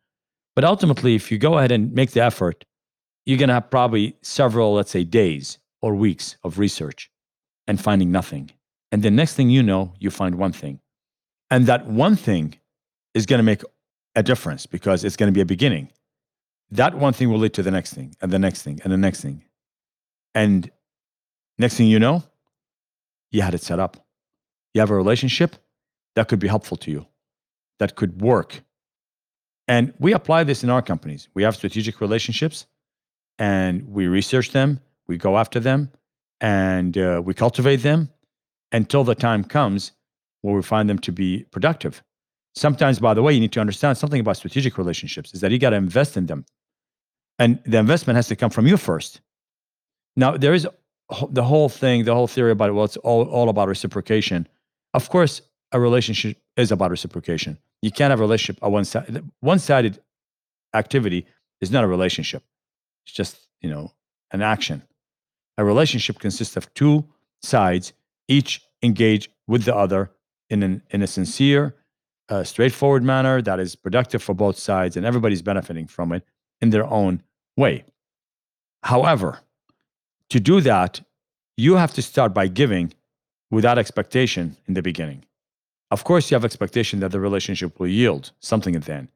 But 0.54 0.64
ultimately, 0.64 1.14
if 1.14 1.30
you 1.30 1.38
go 1.38 1.58
ahead 1.58 1.72
and 1.72 1.92
make 1.92 2.12
the 2.12 2.22
effort, 2.22 2.64
you're 3.26 3.38
going 3.38 3.48
to 3.48 3.54
have 3.54 3.70
probably 3.70 4.16
several, 4.22 4.74
let's 4.74 4.90
say, 4.90 5.04
days 5.04 5.58
or 5.82 5.94
weeks 5.94 6.36
of 6.44 6.58
research 6.58 7.10
and 7.66 7.80
finding 7.80 8.12
nothing. 8.12 8.50
And 8.92 9.02
the 9.02 9.10
next 9.10 9.34
thing 9.34 9.50
you 9.50 9.62
know, 9.62 9.94
you 9.98 10.10
find 10.10 10.36
one 10.36 10.52
thing. 10.52 10.80
And 11.50 11.66
that 11.66 11.86
one 11.86 12.16
thing 12.16 12.58
is 13.14 13.26
going 13.26 13.38
to 13.38 13.44
make 13.44 13.62
a 14.14 14.22
difference 14.22 14.66
because 14.66 15.04
it's 15.04 15.16
going 15.16 15.32
to 15.32 15.36
be 15.36 15.40
a 15.40 15.46
beginning. 15.46 15.90
That 16.70 16.94
one 16.94 17.12
thing 17.12 17.30
will 17.30 17.38
lead 17.38 17.54
to 17.54 17.62
the 17.62 17.70
next 17.70 17.94
thing 17.94 18.14
and 18.20 18.30
the 18.30 18.38
next 18.38 18.62
thing 18.62 18.80
and 18.84 18.92
the 18.92 18.96
next 18.96 19.20
thing. 19.20 19.44
And 20.34 20.70
next 21.60 21.76
thing 21.76 21.86
you 21.86 21.98
know, 21.98 22.22
you 23.30 23.42
had 23.42 23.54
it 23.54 23.62
set 23.62 23.78
up. 23.78 23.96
You 24.74 24.80
have 24.80 24.90
a 24.90 24.96
relationship 24.96 25.56
that 26.16 26.28
could 26.28 26.38
be 26.38 26.48
helpful 26.48 26.76
to 26.78 26.90
you, 26.90 27.06
that 27.78 27.96
could 27.96 28.20
work. 28.20 28.62
And 29.68 29.92
we 29.98 30.12
apply 30.12 30.44
this 30.44 30.64
in 30.64 30.70
our 30.70 30.82
companies. 30.82 31.28
We 31.34 31.44
have 31.44 31.54
strategic 31.54 32.00
relationships 32.00 32.66
and 33.38 33.86
we 33.88 34.06
research 34.08 34.50
them, 34.50 34.80
we 35.06 35.16
go 35.16 35.38
after 35.38 35.60
them, 35.60 35.90
and 36.40 36.98
uh, 36.98 37.22
we 37.24 37.34
cultivate 37.34 37.76
them 37.76 38.10
until 38.72 39.04
the 39.04 39.14
time 39.14 39.44
comes 39.44 39.92
where 40.42 40.54
we 40.54 40.62
find 40.62 40.88
them 40.88 40.98
to 41.00 41.12
be 41.12 41.44
productive. 41.50 42.02
Sometimes, 42.54 42.98
by 42.98 43.14
the 43.14 43.22
way, 43.22 43.32
you 43.32 43.40
need 43.40 43.52
to 43.52 43.60
understand 43.60 43.96
something 43.96 44.20
about 44.20 44.36
strategic 44.36 44.76
relationships 44.76 45.32
is 45.34 45.40
that 45.40 45.50
you 45.50 45.58
got 45.58 45.70
to 45.70 45.76
invest 45.76 46.16
in 46.16 46.26
them. 46.26 46.44
And 47.38 47.60
the 47.64 47.78
investment 47.78 48.16
has 48.16 48.28
to 48.28 48.36
come 48.36 48.50
from 48.50 48.66
you 48.66 48.76
first. 48.76 49.20
Now, 50.16 50.36
there 50.36 50.52
is 50.52 50.66
the 51.30 51.42
whole 51.42 51.68
thing, 51.68 52.04
the 52.04 52.14
whole 52.14 52.26
theory 52.26 52.52
about, 52.52 52.68
it, 52.68 52.72
well, 52.72 52.84
it's 52.84 52.96
all, 52.98 53.24
all 53.24 53.48
about 53.48 53.68
reciprocation. 53.68 54.46
Of 54.94 55.08
course, 55.08 55.42
a 55.72 55.80
relationship 55.80 56.36
is 56.56 56.72
about 56.72 56.90
reciprocation. 56.90 57.58
You 57.82 57.90
can't 57.90 58.10
have 58.10 58.20
a 58.20 58.22
relationship, 58.22 58.62
a 58.62 58.68
one 58.68 58.84
sided, 58.84 59.28
one 59.40 59.58
sided 59.58 60.00
activity 60.74 61.26
is 61.60 61.70
not 61.70 61.84
a 61.84 61.86
relationship. 61.86 62.42
It's 63.04 63.14
just, 63.14 63.48
you 63.60 63.70
know, 63.70 63.92
an 64.30 64.42
action. 64.42 64.82
A 65.58 65.64
relationship 65.64 66.18
consists 66.18 66.56
of 66.56 66.72
two 66.74 67.04
sides, 67.42 67.92
each 68.28 68.62
engage 68.82 69.30
with 69.46 69.64
the 69.64 69.74
other 69.74 70.10
in, 70.48 70.62
an, 70.62 70.82
in 70.90 71.02
a 71.02 71.06
sincere, 71.06 71.74
uh, 72.28 72.44
straightforward 72.44 73.02
manner 73.02 73.42
that 73.42 73.58
is 73.58 73.74
productive 73.74 74.22
for 74.22 74.34
both 74.34 74.56
sides 74.56 74.96
and 74.96 75.04
everybody's 75.04 75.42
benefiting 75.42 75.86
from 75.86 76.12
it 76.12 76.24
in 76.60 76.70
their 76.70 76.86
own 76.86 77.22
way. 77.56 77.84
However, 78.82 79.40
to 80.30 80.40
do 80.40 80.60
that, 80.62 81.00
you 81.56 81.76
have 81.76 81.92
to 81.94 82.02
start 82.02 82.32
by 82.32 82.48
giving 82.48 82.94
without 83.50 83.78
expectation 83.78 84.56
in 84.66 84.74
the 84.74 84.82
beginning. 84.82 85.24
Of 85.90 86.04
course, 86.04 86.30
you 86.30 86.36
have 86.36 86.44
expectation 86.44 87.00
that 87.00 87.10
the 87.10 87.20
relationship 87.20 87.78
will 87.78 87.88
yield 87.88 88.32
something 88.40 88.76
at 88.76 88.84
the 88.84 88.94
end. 88.94 89.08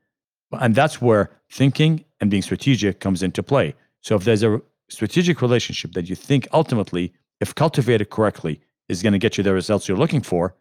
And 0.53 0.75
that's 0.75 1.01
where 1.01 1.31
thinking 1.51 2.05
and 2.21 2.31
being 2.31 2.43
strategic 2.43 3.01
comes 3.01 3.23
into 3.23 3.43
play. 3.43 3.75
So 4.01 4.17
if 4.17 4.25
there's 4.25 4.43
a 4.43 4.61
strategic 4.89 5.41
relationship 5.41 5.93
that 5.93 6.09
you 6.09 6.17
think 6.17 6.47
ultimately, 6.53 7.13
if 7.41 7.55
cultivated 7.55 8.11
correctly, 8.11 8.61
is 8.89 9.03
going 9.03 9.13
to 9.13 9.19
get 9.19 9.39
you 9.39 9.45
the 9.45 9.55
results 9.55 9.89
you're 9.89 9.97
looking 9.97 10.21
for, 10.21 10.55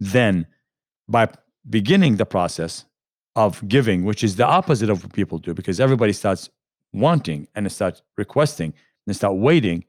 then 0.00 0.46
by 1.08 1.28
beginning 1.68 2.16
the 2.16 2.26
process 2.26 2.86
of 3.36 3.66
giving, 3.68 4.04
which 4.04 4.24
is 4.24 4.36
the 4.36 4.46
opposite 4.46 4.90
of 4.90 5.02
what 5.02 5.12
people 5.12 5.38
do, 5.38 5.54
because 5.54 5.80
everybody 5.80 6.12
starts 6.12 6.50
wanting 6.92 7.46
and 7.54 7.70
starts 7.70 8.02
requesting 8.16 8.74
and 9.06 9.16
start 9.16 9.36
waiting, 9.36 9.84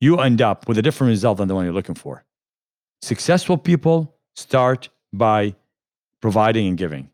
you 0.00 0.18
end 0.18 0.42
up 0.42 0.68
with 0.68 0.78
a 0.78 0.82
different 0.82 1.10
result 1.10 1.38
than 1.38 1.48
the 1.48 1.54
one 1.54 1.64
you're 1.64 1.74
looking 1.74 1.94
for. 1.94 2.24
Successful 3.00 3.56
people 3.56 4.16
start 4.34 4.88
by 5.12 5.54
providing 6.20 6.66
and 6.68 6.78
giving. 6.78 7.10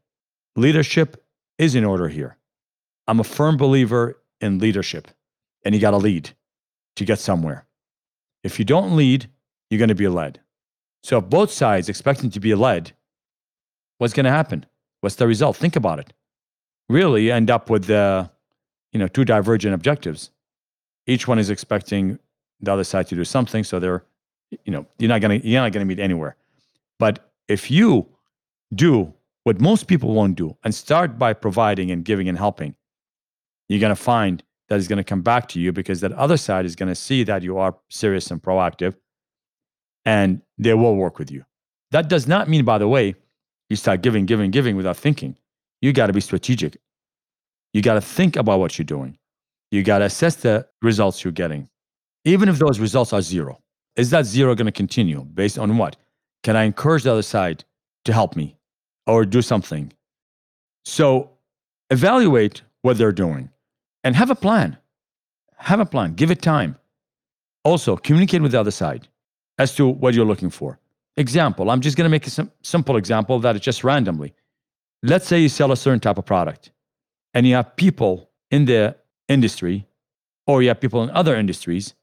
Leadership 0.57 1.25
is 1.59 1.75
in 1.75 1.85
order 1.85 2.09
here. 2.09 2.37
I'm 3.07 3.21
a 3.21 3.25
firm 3.25 3.57
believer 3.57 4.21
in 4.41 4.59
leadership, 4.59 5.09
and 5.65 5.75
you 5.75 5.81
got 5.81 5.93
to 5.93 5.97
lead 5.97 6.31
to 6.97 7.05
get 7.05 7.19
somewhere. 7.19 7.67
If 8.45 8.59
you 8.59 8.65
don't 8.65 8.97
lead, 8.97 9.29
you're 9.71 9.79
going 9.79 9.89
to 9.89 9.95
be 9.95 10.09
led. 10.09 10.41
So, 11.03 11.19
if 11.19 11.29
both 11.29 11.51
sides 11.51 11.89
expecting 11.89 12.31
to 12.31 12.41
be 12.41 12.55
led, 12.55 12.93
what's 13.99 14.15
going 14.15 14.25
to 14.25 14.31
happen? 14.31 14.67
What's 15.01 15.17
the 15.17 15.27
result? 15.27 15.57
Think 15.57 15.77
about 15.77 15.99
it. 15.99 16.13
Really, 16.89 17.27
you 17.27 17.33
end 17.33 17.51
up 17.51 17.71
with 17.71 17.85
the, 17.85 18.31
you 18.93 18.99
know, 18.99 19.09
two 19.09 19.25
divergent 19.25 19.75
objectives. 19.75 20.31
Each 21.09 21.27
one 21.27 21.41
is 21.41 21.51
expecting 21.51 22.21
the 22.61 22.73
other 22.73 22.85
side 22.85 23.09
to 23.09 23.17
do 23.17 23.25
something, 23.25 23.65
so 23.65 23.81
they're, 23.81 24.05
you 24.65 24.73
know, 24.73 24.87
you're 24.99 25.09
not 25.09 25.21
to 25.41 25.49
you're 25.49 25.61
not 25.61 25.73
to 25.73 25.85
meet 25.85 25.99
anywhere. 25.99 26.37
But 27.01 27.33
if 27.49 27.71
you 27.71 28.07
do 28.75 29.15
what 29.43 29.61
most 29.61 29.89
people 29.89 30.15
won't 30.15 30.37
do 30.37 30.57
and 30.63 30.75
start 30.75 31.19
by 31.19 31.33
providing 31.33 31.91
and 31.91 32.05
giving 32.05 32.29
and 32.29 32.39
helping, 32.39 32.75
you're 33.69 33.81
to 33.95 33.97
find 33.97 34.43
that 34.69 34.79
is 34.79 34.89
to 34.99 35.05
come 35.05 35.23
back 35.23 35.49
to 35.49 35.61
you 35.61 35.73
because 35.73 36.01
that 36.01 36.13
other 36.13 36.37
side 36.37 36.67
is 36.67 36.77
to 36.89 36.95
see 36.95 37.25
that 37.25 37.43
you 37.43 37.59
are 37.59 37.75
serious 37.89 38.31
and 38.31 38.43
proactive 38.43 38.95
and 40.05 40.43
they 40.59 40.75
will 40.75 40.97
work 40.97 41.19
with 41.19 41.31
you. 41.31 41.45
That 41.91 42.09
does 42.09 42.27
not 42.27 42.49
mean, 42.49 42.65
by 42.65 42.79
the 42.79 42.89
way, 42.89 43.15
you 43.71 43.77
start 43.77 44.03
giving, 44.03 44.27
giving, 44.27 44.51
giving 44.51 44.77
without 44.77 44.97
thinking. 44.97 45.37
You 45.81 45.93
got 45.93 46.09
to 46.09 46.13
be 46.13 46.21
strategic. 46.21 46.79
You 47.73 47.83
got 47.83 47.95
to 47.95 48.01
think 48.01 48.37
about 48.37 48.61
what 48.61 48.79
you're 48.79 48.85
doing. 48.85 49.18
You 49.71 49.83
got 49.83 49.99
to 49.99 50.07
assess 50.07 50.37
the 50.37 50.67
results 50.83 51.23
you're 51.23 51.33
getting. 51.33 51.69
Even 52.25 52.49
if 52.49 52.59
those 52.59 52.79
results 52.79 53.13
are 53.13 53.23
zero, 53.23 53.61
is 53.97 54.11
that 54.11 54.27
zero 54.27 54.55
going 54.55 54.67
to 54.67 54.73
continue 54.73 55.25
based 55.25 55.59
on 55.59 55.77
what? 55.77 55.97
Can 56.43 56.57
I 56.57 56.65
encourage 56.65 57.03
the 57.03 57.13
other 57.13 57.23
side 57.23 57.65
to 58.05 58.13
help 58.13 58.37
me 58.37 58.57
or 59.07 59.25
do 59.25 59.43
something? 59.43 59.93
So 60.85 61.31
evaluate 61.91 62.63
what 62.83 62.99
they're 62.99 63.13
doing 63.13 63.51
and 64.05 64.17
have 64.17 64.31
a 64.31 64.35
plan. 64.35 64.79
Have 65.57 65.81
a 65.81 65.87
plan, 65.87 66.15
give 66.15 66.31
it 66.31 66.41
time. 66.41 66.77
Also, 67.65 67.97
communicate 67.97 68.41
with 68.41 68.53
the 68.53 68.61
other 68.61 68.71
side 68.71 69.09
as 69.59 69.75
to 69.75 69.89
what 69.89 70.15
you're 70.15 70.25
looking 70.25 70.51
for. 70.51 70.79
Example, 71.17 71.71
I'm 71.71 71.81
just 71.81 71.97
going 71.97 72.05
to 72.05 72.11
make 72.11 72.27
a 72.27 72.31
sim- 72.31 72.53
simple 72.63 72.97
example 72.97 73.41
that 73.41 73.57
is 73.57 73.61
just 73.61 73.83
randomly. 73.83 74.33
Let's 75.03 75.27
say 75.27 75.41
you 75.41 75.49
sell 75.49 75.73
a 75.73 75.77
certain 75.77 76.01
type 76.01 76.17
of 76.17 76.25
product 76.25 76.71
and 77.35 77.47
you 77.47 77.55
have 77.57 77.75
people 77.77 78.31
in 78.51 78.65
the 78.65 78.97
industry 79.29 79.87
or 80.47 80.63
you 80.63 80.69
have 80.69 80.81
people 80.81 81.03
in 81.03 81.11
other 81.11 81.37
industries 81.37 81.95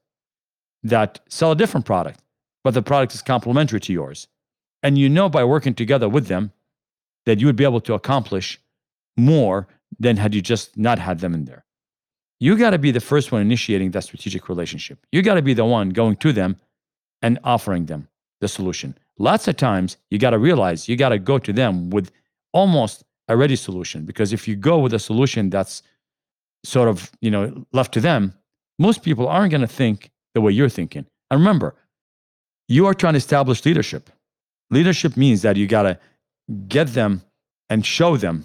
that 0.82 1.20
sell 1.28 1.52
a 1.52 1.56
different 1.56 1.84
product, 1.84 2.20
but 2.62 2.74
the 2.74 2.82
product 2.82 3.14
is 3.14 3.22
complementary 3.22 3.80
to 3.80 3.92
yours. 3.92 4.28
And 4.82 4.96
you 4.96 5.08
know 5.08 5.28
by 5.28 5.44
working 5.44 5.74
together 5.74 6.08
with 6.08 6.28
them 6.28 6.52
that 7.24 7.40
you 7.40 7.46
would 7.46 7.56
be 7.56 7.64
able 7.64 7.80
to 7.80 7.94
accomplish 7.94 8.60
more 9.16 9.66
than 9.98 10.16
had 10.16 10.34
you 10.34 10.40
just 10.40 10.76
not 10.76 10.98
had 10.98 11.20
them 11.20 11.34
in 11.34 11.44
there. 11.44 11.64
You 12.38 12.56
got 12.56 12.70
to 12.70 12.78
be 12.78 12.90
the 12.90 13.00
first 13.00 13.32
one 13.32 13.40
initiating 13.40 13.92
that 13.92 14.04
strategic 14.04 14.48
relationship. 14.48 15.04
You 15.10 15.22
got 15.22 15.34
to 15.34 15.42
be 15.42 15.54
the 15.54 15.64
one 15.64 15.90
going 15.90 16.16
to 16.16 16.32
them 16.32 16.56
and 17.22 17.38
offering 17.42 17.86
them 17.86 18.08
the 18.40 18.48
solution. 18.48 18.96
Lots 19.18 19.48
of 19.48 19.56
times 19.56 19.96
you 20.10 20.18
got 20.18 20.30
to 20.30 20.38
realize 20.38 20.88
you 20.88 20.96
got 20.96 21.08
to 21.08 21.18
go 21.18 21.38
to 21.38 21.52
them 21.52 21.90
with 21.90 22.12
almost 22.52 23.04
a 23.28 23.36
ready 23.36 23.56
solution 23.56 24.04
because 24.04 24.32
if 24.32 24.46
you 24.46 24.54
go 24.54 24.78
with 24.78 24.92
a 24.92 24.98
solution 24.98 25.50
that's 25.50 25.82
sort 26.66 26.88
of, 26.88 27.10
you 27.20 27.30
know, 27.30 27.66
left 27.72 27.92
to 27.94 28.00
them, 28.00 28.34
most 28.78 29.02
people 29.02 29.28
aren't 29.28 29.50
going 29.50 29.60
to 29.60 29.66
think 29.66 30.10
the 30.34 30.40
way 30.40 30.52
you're 30.52 30.68
thinking. 30.68 31.06
And 31.30 31.40
remember, 31.40 31.74
you 32.68 32.86
are 32.86 32.94
trying 32.94 33.14
to 33.14 33.18
establish 33.18 33.64
leadership. 33.64 34.10
Leadership 34.70 35.16
means 35.16 35.42
that 35.42 35.56
you 35.56 35.66
got 35.66 35.82
to 35.82 35.98
get 36.68 36.88
them 36.88 37.22
and 37.70 37.86
show 37.86 38.16
them 38.16 38.44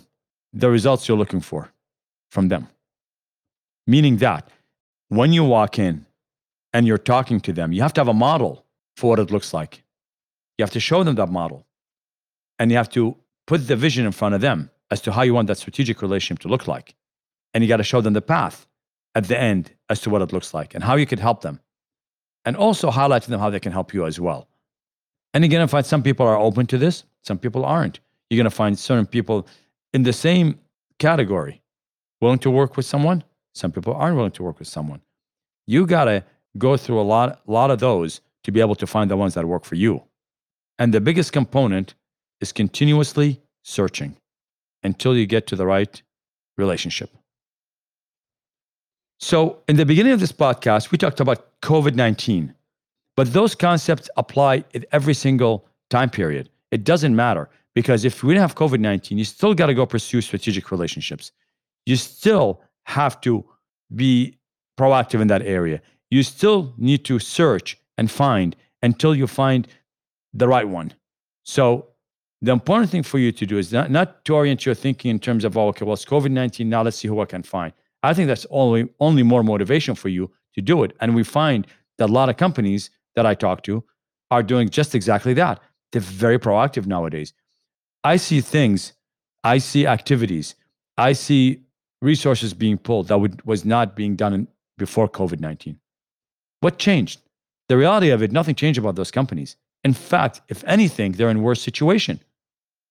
the 0.53 0.69
results 0.69 1.07
you're 1.07 1.17
looking 1.17 1.41
for 1.41 1.71
from 2.29 2.47
them. 2.47 2.67
Meaning 3.87 4.17
that 4.17 4.49
when 5.09 5.33
you 5.33 5.43
walk 5.43 5.79
in 5.79 6.05
and 6.73 6.85
you're 6.85 6.97
talking 6.97 7.39
to 7.41 7.53
them, 7.53 7.73
you 7.73 7.81
have 7.81 7.93
to 7.93 8.01
have 8.01 8.07
a 8.07 8.13
model 8.13 8.65
for 8.95 9.11
what 9.11 9.19
it 9.19 9.31
looks 9.31 9.53
like. 9.53 9.83
You 10.57 10.63
have 10.63 10.71
to 10.71 10.79
show 10.79 11.03
them 11.03 11.15
that 11.15 11.29
model. 11.29 11.65
And 12.59 12.69
you 12.69 12.77
have 12.77 12.89
to 12.89 13.17
put 13.47 13.67
the 13.67 13.75
vision 13.75 14.05
in 14.05 14.11
front 14.11 14.35
of 14.35 14.41
them 14.41 14.69
as 14.91 15.01
to 15.01 15.11
how 15.11 15.23
you 15.23 15.33
want 15.33 15.47
that 15.47 15.57
strategic 15.57 16.01
relationship 16.01 16.39
to 16.43 16.47
look 16.47 16.67
like. 16.67 16.95
And 17.53 17.63
you 17.63 17.67
got 17.67 17.77
to 17.77 17.83
show 17.83 18.01
them 18.01 18.13
the 18.13 18.21
path 18.21 18.67
at 19.15 19.25
the 19.25 19.39
end 19.39 19.71
as 19.89 20.01
to 20.01 20.09
what 20.09 20.21
it 20.21 20.31
looks 20.31 20.53
like 20.53 20.73
and 20.73 20.83
how 20.83 20.95
you 20.95 21.05
could 21.05 21.19
help 21.19 21.41
them. 21.41 21.59
And 22.45 22.55
also 22.55 22.89
highlight 22.89 23.23
to 23.23 23.29
them 23.29 23.39
how 23.39 23.49
they 23.49 23.59
can 23.59 23.71
help 23.71 23.93
you 23.93 24.05
as 24.05 24.19
well. 24.19 24.47
And 25.33 25.43
you're 25.43 25.51
going 25.51 25.67
to 25.67 25.67
find 25.67 25.85
some 25.85 26.03
people 26.03 26.25
are 26.25 26.37
open 26.37 26.65
to 26.67 26.77
this, 26.77 27.03
some 27.21 27.37
people 27.37 27.65
aren't. 27.65 27.99
You're 28.29 28.37
going 28.37 28.45
to 28.45 28.55
find 28.55 28.77
certain 28.77 29.05
people 29.05 29.47
in 29.93 30.03
the 30.03 30.13
same 30.13 30.59
category 30.99 31.61
willing 32.19 32.39
to 32.39 32.51
work 32.51 32.77
with 32.77 32.85
someone, 32.85 33.23
some 33.53 33.71
people 33.71 33.93
aren't 33.93 34.15
willing 34.15 34.31
to 34.31 34.43
work 34.43 34.59
with 34.59 34.67
someone. 34.67 35.01
You 35.67 35.85
got 35.85 36.05
to 36.05 36.23
go 36.57 36.77
through 36.77 36.99
a 36.99 37.03
lot, 37.03 37.41
lot 37.47 37.71
of 37.71 37.79
those 37.79 38.21
to 38.43 38.51
be 38.51 38.59
able 38.59 38.75
to 38.75 38.87
find 38.87 39.09
the 39.09 39.17
ones 39.17 39.33
that 39.33 39.45
work 39.45 39.65
for 39.65 39.75
you. 39.75 40.03
And 40.79 40.93
the 40.93 41.01
biggest 41.01 41.31
component 41.31 41.93
is 42.39 42.51
continuously 42.51 43.41
searching 43.63 44.17
until 44.83 45.15
you 45.15 45.25
get 45.25 45.47
to 45.47 45.55
the 45.55 45.65
right 45.65 46.01
relationship. 46.57 47.11
So, 49.23 49.59
in 49.67 49.75
the 49.75 49.85
beginning 49.85 50.13
of 50.13 50.19
this 50.19 50.31
podcast, 50.31 50.89
we 50.89 50.97
talked 50.97 51.19
about 51.19 51.61
COVID 51.61 51.93
19, 51.93 52.55
but 53.15 53.31
those 53.31 53.53
concepts 53.53 54.09
apply 54.17 54.65
at 54.73 54.85
every 54.91 55.13
single 55.13 55.67
time 55.91 56.09
period. 56.09 56.49
It 56.71 56.83
doesn't 56.83 57.15
matter 57.15 57.47
because 57.75 58.03
if 58.03 58.23
we 58.23 58.33
don't 58.33 58.41
have 58.41 58.55
COVID 58.55 58.79
19, 58.79 59.19
you 59.19 59.23
still 59.23 59.53
got 59.53 59.67
to 59.67 59.75
go 59.75 59.85
pursue 59.85 60.21
strategic 60.21 60.71
relationships. 60.71 61.31
You 61.85 61.97
still 61.97 62.61
have 62.85 63.21
to 63.21 63.45
be 63.95 64.39
proactive 64.75 65.21
in 65.21 65.27
that 65.27 65.43
area. 65.43 65.83
You 66.09 66.23
still 66.23 66.73
need 66.77 67.05
to 67.05 67.19
search 67.19 67.77
and 67.99 68.09
find 68.09 68.55
until 68.81 69.13
you 69.13 69.27
find 69.27 69.67
the 70.33 70.47
right 70.47 70.67
one. 70.67 70.93
So 71.43 71.89
the 72.41 72.53
important 72.53 72.89
thing 72.89 73.03
for 73.03 73.19
you 73.19 73.31
to 73.33 73.45
do 73.45 73.59
is 73.59 73.71
not, 73.71 73.91
not 73.91 74.25
to 74.25 74.33
orient 74.33 74.65
your 74.65 74.73
thinking 74.73 75.11
in 75.11 75.19
terms 75.19 75.45
of, 75.45 75.55
oh, 75.55 75.67
okay, 75.67 75.85
well, 75.85 75.93
it's 75.93 76.05
COVID 76.05 76.31
19. 76.31 76.67
Now 76.67 76.81
let's 76.81 76.97
see 76.97 77.07
who 77.07 77.21
I 77.21 77.25
can 77.25 77.43
find. 77.43 77.71
I 78.03 78.13
think 78.13 78.27
that's 78.27 78.47
only, 78.49 78.89
only 78.99 79.23
more 79.23 79.43
motivation 79.43 79.95
for 79.95 80.09
you 80.09 80.31
to 80.55 80.61
do 80.61 80.83
it. 80.83 80.95
And 80.99 81.15
we 81.15 81.23
find 81.23 81.67
that 81.97 82.09
a 82.09 82.13
lot 82.13 82.29
of 82.29 82.37
companies 82.37 82.89
that 83.15 83.25
I 83.25 83.35
talk 83.35 83.63
to 83.63 83.83
are 84.31 84.43
doing 84.43 84.69
just 84.69 84.95
exactly 84.95 85.33
that. 85.35 85.59
They're 85.91 86.01
very 86.01 86.39
proactive 86.39 86.85
nowadays. 86.85 87.33
I 88.03 88.17
see 88.17 88.41
things, 88.41 88.93
I 89.43 89.59
see 89.59 89.85
activities, 89.85 90.55
I 90.97 91.13
see 91.13 91.61
resources 92.01 92.53
being 92.53 92.77
pulled 92.77 93.09
that 93.09 93.19
would, 93.19 93.45
was 93.45 93.65
not 93.65 93.95
being 93.95 94.15
done 94.15 94.47
before 94.77 95.07
COVID 95.07 95.39
19. 95.39 95.79
What 96.61 96.79
changed? 96.79 97.21
The 97.69 97.77
reality 97.77 98.09
of 98.09 98.21
it, 98.23 98.31
nothing 98.31 98.55
changed 98.55 98.79
about 98.79 98.95
those 98.95 99.11
companies. 99.11 99.55
In 99.83 99.93
fact, 99.93 100.41
if 100.47 100.63
anything, 100.65 101.13
they're 101.13 101.29
in 101.29 101.41
worse 101.41 101.61
situation. 101.61 102.19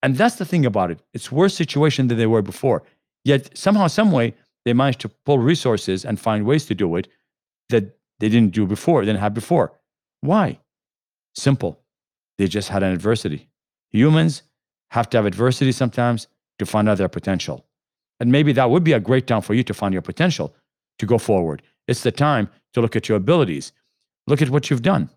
And 0.03 0.17
that's 0.17 0.37
the 0.37 0.45
thing 0.45 0.65
about 0.65 0.91
it. 0.91 1.01
It's 1.13 1.31
worse 1.31 1.55
situation 1.55 2.09
than 2.09 2.19
they 2.19 2.27
were 2.27 2.43
before. 2.43 2.83
Yet 3.25 3.57
somehow, 3.57 3.87
some 3.87 4.13
way, 4.13 4.35
they 4.65 4.73
managed 4.73 5.01
to 5.01 5.09
pull 5.09 5.39
resources 5.39 6.05
and 6.05 6.21
find 6.21 6.45
ways 6.45 6.67
to 6.67 6.75
do 6.75 6.97
it 6.97 7.09
that 7.71 7.97
they 8.19 8.29
didn't 8.29 8.53
do 8.53 8.67
before, 8.67 9.03
didn't 9.03 9.21
have 9.21 9.35
before. 9.35 9.73
Why? 10.21 10.59
Simple. 11.35 11.81
They 12.39 12.47
just 12.47 12.69
had 12.69 12.83
an 12.83 12.93
adversity. 12.93 13.49
Humans 13.91 14.43
have 14.91 15.09
to 15.11 15.19
have 15.19 15.27
adversity 15.27 15.73
sometimes 15.73 16.27
to 16.59 16.67
find 16.67 16.89
out 16.89 16.99
their 16.99 17.09
potential. 17.09 17.67
And 18.19 18.31
maybe 18.31 18.53
that 18.53 18.71
would 18.71 18.85
be 18.85 18.93
a 18.93 19.01
great 19.01 19.27
time 19.27 19.41
for 19.41 19.55
you 19.55 19.63
to 19.65 19.75
find 19.75 19.93
your 19.93 20.03
potential 20.03 20.55
to 20.99 21.07
go 21.07 21.19
forward. 21.19 21.63
It's 21.89 22.03
the 22.03 22.13
time 22.13 22.49
to 22.75 22.81
look 22.81 22.95
at 22.97 23.09
your 23.09 23.17
abilities. 23.17 23.73
Look 24.27 24.43
at 24.43 24.51
what 24.51 24.69
you've 24.69 24.83
done. 24.83 25.11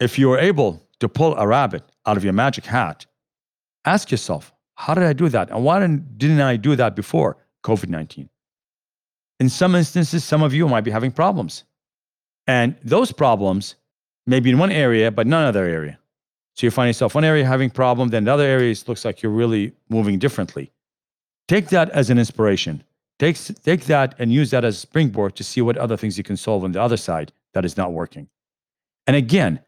If 0.00 0.18
you 0.18 0.28
were 0.28 0.38
able 0.38 0.82
to 1.00 1.08
pull 1.08 1.36
a 1.36 1.46
rabbit 1.46 1.84
out 2.06 2.16
of 2.16 2.24
your 2.24 2.32
magic 2.32 2.64
hat, 2.64 3.06
ask 3.84 4.10
yourself, 4.10 4.52
how 4.74 4.94
did 4.94 5.04
I 5.04 5.12
do 5.12 5.28
that? 5.28 5.50
And 5.50 5.64
why 5.64 5.80
didn't 5.80 6.40
I 6.40 6.56
do 6.56 6.76
that 6.76 6.96
before 6.96 7.36
COVID 7.64 7.88
19? 7.88 8.28
In 9.38 9.48
some 9.48 9.74
instances, 9.74 10.24
some 10.24 10.42
of 10.42 10.54
you 10.54 10.68
might 10.68 10.84
be 10.84 10.90
having 10.90 11.12
problems. 11.12 11.64
And 12.46 12.76
those 12.82 13.12
problems 13.12 13.74
may 14.26 14.40
be 14.40 14.50
in 14.50 14.58
one 14.58 14.72
area, 14.72 15.10
but 15.10 15.26
not 15.26 15.42
another 15.42 15.64
area. 15.64 15.98
So 16.54 16.66
you 16.66 16.70
find 16.70 16.88
yourself 16.88 17.14
one 17.14 17.24
area 17.24 17.44
having 17.44 17.68
problem, 17.68 18.08
then 18.08 18.24
the 18.24 18.32
other 18.32 18.44
areas 18.44 18.88
looks 18.88 19.04
like 19.04 19.22
you're 19.22 19.32
really 19.32 19.72
moving 19.90 20.18
differently. 20.18 20.72
Take 21.48 21.68
that 21.68 21.90
as 21.90 22.08
an 22.08 22.18
inspiration. 22.18 22.82
Take, 23.18 23.36
take 23.62 23.84
that 23.84 24.14
and 24.18 24.32
use 24.32 24.50
that 24.50 24.64
as 24.64 24.76
a 24.76 24.80
springboard 24.80 25.36
to 25.36 25.44
see 25.44 25.60
what 25.60 25.76
other 25.76 25.96
things 25.96 26.16
you 26.16 26.24
can 26.24 26.36
solve 26.36 26.64
on 26.64 26.72
the 26.72 26.80
other 26.80 26.96
side 26.96 27.32
that 27.52 27.64
is 27.64 27.76
not 27.76 27.92
working. 27.92 28.28
And 29.06 29.16
again, 29.16 29.60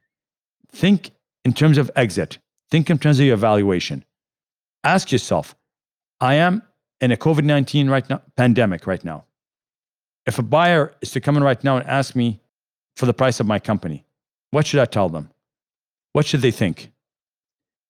think 0.72 1.10
in 1.44 1.52
terms 1.52 1.78
of 1.78 1.90
exit. 1.94 2.38
Think 2.70 2.90
in 2.90 2.98
terms 2.98 3.18
of 3.18 3.26
your 3.26 3.34
evaluation. 3.34 4.04
Ask 4.84 5.10
yourself, 5.12 5.54
I 6.20 6.34
am 6.34 6.62
in 7.00 7.12
a 7.12 7.16
COVID 7.16 7.44
19 7.44 7.88
right 7.88 8.08
now, 8.08 8.22
pandemic 8.37 8.87
right 8.87 9.02
now. 9.04 9.25
If 10.28 10.38
a 10.38 10.42
buyer 10.42 10.94
is 11.00 11.11
to 11.12 11.23
come 11.23 11.38
in 11.38 11.42
right 11.42 11.62
now 11.64 11.78
and 11.78 11.88
ask 11.88 12.14
me 12.14 12.42
for 12.97 13.06
the 13.06 13.14
price 13.14 13.40
of 13.40 13.47
my 13.47 13.58
company, 13.58 14.04
what 14.50 14.66
should 14.66 14.78
I 14.78 14.85
tell 14.85 15.08
them? 15.08 15.30
What 16.12 16.26
should 16.26 16.42
they 16.42 16.50
think? 16.50 16.92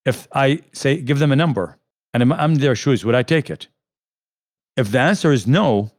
If 0.07 0.29
I 0.33 0.61
say, 0.73 1.01
give 1.01 1.19
them 1.19 1.33
a 1.33 1.37
number 1.37 1.79
and 2.15 2.23
I'm, 2.23 2.53
in 2.53 2.61
their 2.61 2.77
shoes, 2.77 3.05
would 3.05 3.17
I 3.17 3.25
take 3.25 3.51
it? 3.51 3.67
If 4.77 4.93
the 4.93 5.01
answer 5.01 5.33
is 5.33 5.49
no, 5.49 5.91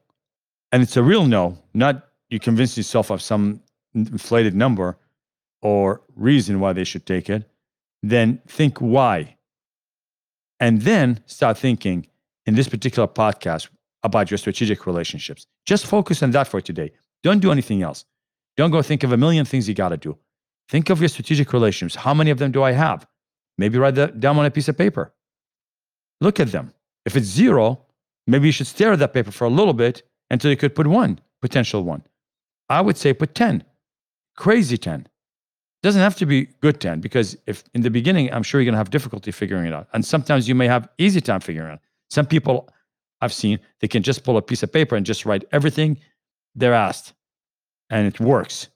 and 0.72 0.82
it's 0.82 0.96
a 0.96 1.04
real 1.04 1.26
no, 1.26 1.58
not 1.74 2.08
you 2.30 2.40
convince 2.40 2.78
yourself 2.78 3.10
of 3.10 3.22
some 3.22 3.62
inflated 3.94 4.56
number 4.56 4.98
or 5.62 6.02
reason 6.16 6.62
why 6.62 6.72
they 6.72 6.86
should 6.86 7.06
take 7.06 7.30
it, 7.30 7.50
then 8.02 8.42
think 8.48 8.78
why. 8.78 9.36
And 10.58 10.84
then 10.84 11.22
start 11.26 11.58
thinking 11.58 12.08
in 12.46 12.56
this 12.56 12.70
particular 12.70 13.10
podcast 13.10 13.68
about 14.04 14.32
your 14.32 14.38
strategic 14.38 14.86
relationships. 14.86 15.46
Just 15.66 15.86
focus 15.86 16.24
on 16.24 16.32
that 16.32 16.48
for 16.48 16.62
today. 16.62 16.92
Don't 17.24 17.40
do 17.40 17.52
anything 17.52 17.82
else. 17.82 18.06
Don't 18.58 18.72
go 18.72 18.82
think 18.82 19.04
of 19.04 19.12
a 19.12 19.18
million 19.18 19.46
things 19.46 19.68
you 19.68 19.76
got 19.76 19.90
to 19.90 19.98
do. 19.98 20.18
Think 20.70 20.90
of 20.90 21.00
your 21.00 21.10
strategic 21.10 21.52
relationships. 21.54 22.02
How 22.02 22.14
many 22.14 22.30
of 22.32 22.38
them 22.38 22.52
do 22.52 22.64
I 22.64 22.72
have? 22.72 23.08
Maybe 23.58 23.78
write 23.78 23.96
that 23.96 24.20
down 24.20 24.38
on 24.38 24.46
a 24.46 24.52
piece 24.52 24.68
of 24.68 24.78
paper. 24.78 25.14
Look 26.22 26.40
at 26.40 26.52
them. 26.52 26.74
If 27.06 27.16
it's 27.16 27.28
zero, 27.28 27.86
maybe 28.28 28.48
you 28.48 28.52
should 28.52 28.68
stare 28.68 28.94
at 28.94 29.00
that 29.00 29.14
paper 29.14 29.32
for 29.32 29.46
a 29.46 29.50
little 29.50 29.74
bit 29.74 30.04
until 30.30 30.52
you 30.52 30.58
could 30.58 30.76
put 30.76 30.88
one 30.88 31.20
potential 31.42 31.84
one. 31.84 32.04
I 32.70 32.82
would 32.82 32.98
say 32.98 33.14
put 33.14 33.34
10, 33.34 33.64
crazy 34.36 34.78
10. 34.78 35.08
Doesn't 35.82 36.02
have 36.02 36.18
to 36.18 36.26
be 36.26 36.46
good 36.62 36.82
10 36.82 37.00
because 37.00 37.38
if 37.48 37.64
in 37.74 37.82
the 37.82 37.90
beginning, 37.90 38.32
I'm 38.34 38.44
sure 38.44 38.60
you're 38.60 38.66
going 38.66 38.74
to 38.74 38.80
have 38.80 38.90
difficulty 38.90 39.32
figuring 39.32 39.66
it 39.66 39.74
out. 39.74 39.88
And 39.94 40.06
sometimes 40.06 40.48
you 40.48 40.54
may 40.54 40.68
have 40.68 40.90
easy 40.98 41.22
time 41.22 41.40
figuring 41.40 41.70
it 41.70 41.74
out. 41.74 41.80
Some 42.10 42.26
people 42.26 42.70
I've 43.22 43.34
seen, 43.34 43.60
they 43.80 43.88
can 43.88 44.04
just 44.04 44.24
pull 44.24 44.38
a 44.38 44.42
piece 44.42 44.64
of 44.64 44.72
paper 44.72 44.96
and 44.96 45.06
just 45.06 45.26
write 45.26 45.44
everything 45.52 45.98
they're 46.56 46.74
asked 46.74 47.14
and 47.90 48.08
it 48.08 48.20
works. 48.20 48.70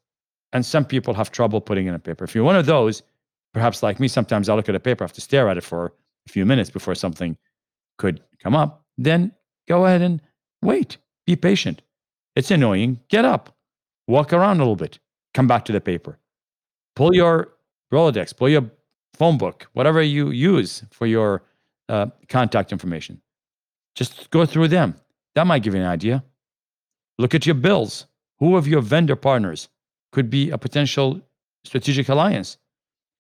And 0.51 0.65
some 0.65 0.85
people 0.85 1.13
have 1.13 1.31
trouble 1.31 1.61
putting 1.61 1.87
in 1.87 1.93
a 1.93 1.99
paper. 1.99 2.23
If 2.23 2.35
you're 2.35 2.43
one 2.43 2.55
of 2.55 2.65
those, 2.65 3.03
perhaps 3.53 3.81
like 3.81 3.99
me, 3.99 4.07
sometimes 4.07 4.49
I 4.49 4.55
look 4.55 4.69
at 4.69 4.75
a 4.75 4.79
paper, 4.79 5.03
I 5.03 5.05
have 5.05 5.13
to 5.13 5.21
stare 5.21 5.49
at 5.49 5.57
it 5.57 5.63
for 5.63 5.93
a 6.27 6.31
few 6.31 6.45
minutes 6.45 6.69
before 6.69 6.95
something 6.95 7.37
could 7.97 8.21
come 8.41 8.55
up. 8.55 8.85
Then 8.97 9.31
go 9.67 9.85
ahead 9.85 10.01
and 10.01 10.21
wait. 10.61 10.97
Be 11.25 11.35
patient. 11.35 11.81
It's 12.35 12.51
annoying. 12.51 12.99
Get 13.09 13.25
up, 13.25 13.55
walk 14.07 14.33
around 14.33 14.57
a 14.57 14.59
little 14.59 14.75
bit, 14.75 14.99
come 15.33 15.47
back 15.47 15.65
to 15.65 15.71
the 15.71 15.81
paper. 15.81 16.19
Pull 16.95 17.15
your 17.15 17.53
Rolodex, 17.91 18.35
pull 18.35 18.49
your 18.49 18.69
phone 19.13 19.37
book, 19.37 19.67
whatever 19.73 20.01
you 20.01 20.31
use 20.31 20.83
for 20.91 21.05
your 21.05 21.43
uh, 21.89 22.07
contact 22.27 22.71
information. 22.71 23.21
Just 23.95 24.29
go 24.31 24.45
through 24.45 24.69
them. 24.69 24.95
That 25.35 25.47
might 25.47 25.63
give 25.63 25.73
you 25.73 25.81
an 25.81 25.87
idea. 25.87 26.23
Look 27.17 27.35
at 27.35 27.45
your 27.45 27.55
bills. 27.55 28.05
Who 28.39 28.55
of 28.55 28.67
your 28.67 28.81
vendor 28.81 29.15
partners 29.15 29.69
could 30.11 30.29
be 30.29 30.49
a 30.49 30.57
potential 30.57 31.21
strategic 31.63 32.09
alliance? 32.09 32.57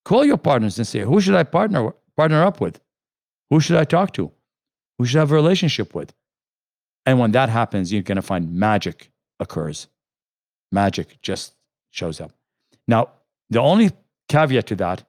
Call 0.05 0.25
your 0.25 0.37
partners 0.37 0.77
and 0.77 0.87
say, 0.87 0.99
who 0.99 1.21
should 1.21 1.35
I 1.35 1.43
partner, 1.43 1.93
partner 2.17 2.43
up 2.43 2.59
with? 2.59 2.81
Who 3.49 3.59
should 3.59 3.77
I 3.77 3.85
talk 3.85 4.13
to? 4.13 4.31
Who 4.97 5.05
should 5.05 5.17
I 5.17 5.21
have 5.21 5.31
a 5.31 5.35
relationship 5.35 5.95
with? 5.95 6.13
And 7.05 7.19
when 7.19 7.31
that 7.31 7.49
happens, 7.49 7.91
you're 7.91 8.01
going 8.01 8.15
to 8.15 8.21
find 8.21 8.53
magic 8.53 9.11
occurs. 9.39 9.87
Magic 10.71 11.21
just 11.21 11.53
shows 11.91 12.19
up. 12.19 12.31
Now, 12.87 13.09
the 13.49 13.61
only 13.61 13.91
caveat 14.29 14.67
to 14.67 14.75
that, 14.77 15.03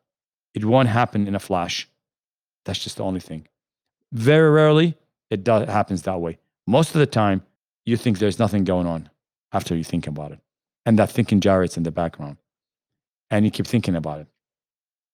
it 0.55 0.65
won't 0.65 0.89
happen 0.89 1.27
in 1.27 1.35
a 1.35 1.41
flash. 1.41 1.89
That's 2.65 2.79
just 2.79 2.99
the 2.99 3.05
only 3.05 3.21
thing. 3.21 3.49
Very 4.13 4.51
rarely 4.51 4.97
it 5.31 5.45
does, 5.45 5.69
happens 5.69 6.03
that 6.03 6.21
way. 6.21 6.39
Most 6.67 6.95
of 6.95 6.99
the 6.99 7.07
time, 7.07 7.43
you 7.85 7.97
think 7.97 8.19
there's 8.19 8.39
nothing 8.39 8.65
going 8.65 8.87
on 8.87 9.11
after 9.53 9.75
you 9.77 9.85
think 9.85 10.07
about 10.07 10.33
it. 10.33 10.39
And 10.87 10.99
that 10.99 11.11
thinking 11.11 11.41
gyrates 11.41 11.77
in 11.77 11.83
the 11.83 11.91
background. 11.91 12.37
And 13.31 13.45
you 13.45 13.51
keep 13.51 13.67
thinking 13.67 13.97
about 13.97 14.21
it. 14.21 14.27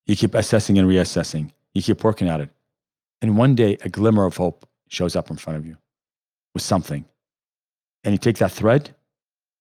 You 0.07 0.17
keep 0.17 0.35
assessing 0.35 0.79
and 0.79 0.89
reassessing. 0.89 1.53
You 1.75 1.83
keep 1.83 2.03
working 2.03 2.29
at 2.29 2.41
it. 2.41 2.51
And 3.23 3.37
one 3.37 3.55
day, 3.55 3.77
a 3.83 3.89
glimmer 3.89 4.25
of 4.25 4.37
hope 4.37 4.69
shows 4.89 5.15
up 5.15 5.31
in 5.31 5.37
front 5.37 5.59
of 5.59 5.67
you 5.67 5.77
with 6.55 6.63
something. 6.63 7.05
And 8.03 8.13
you 8.13 8.19
take 8.19 8.39
that 8.39 8.51
thread 8.51 8.95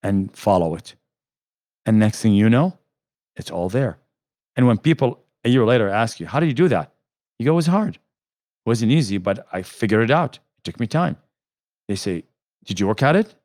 and 0.02 0.36
follow 0.36 0.76
it. 0.76 0.96
And 1.86 2.00
next 2.00 2.22
thing 2.22 2.34
you 2.34 2.50
know, 2.50 2.78
it's 3.36 3.52
all 3.52 3.70
there. 3.70 3.98
And 4.56 4.68
when 4.68 4.78
people 4.78 5.24
a 5.44 5.50
year 5.50 5.66
later 5.66 5.90
ask 5.90 6.20
you, 6.20 6.26
How 6.26 6.40
did 6.40 6.48
you 6.48 6.54
do 6.54 6.68
that? 6.70 6.92
You 7.38 7.46
go, 7.46 7.52
It 7.52 7.56
was 7.56 7.68
hard. 7.68 8.00
Wasn't 8.66 8.92
easy, 8.92 9.18
but 9.18 9.48
I 9.52 9.62
figured 9.62 10.04
it 10.04 10.12
out. 10.12 10.38
It 10.58 10.64
took 10.64 10.80
me 10.80 10.88
time. 10.88 11.18
They 11.88 11.96
say, 11.96 12.24
Did 12.66 12.80
you 12.80 12.88
work 12.88 13.04
at 13.04 13.16
it? 13.16 13.36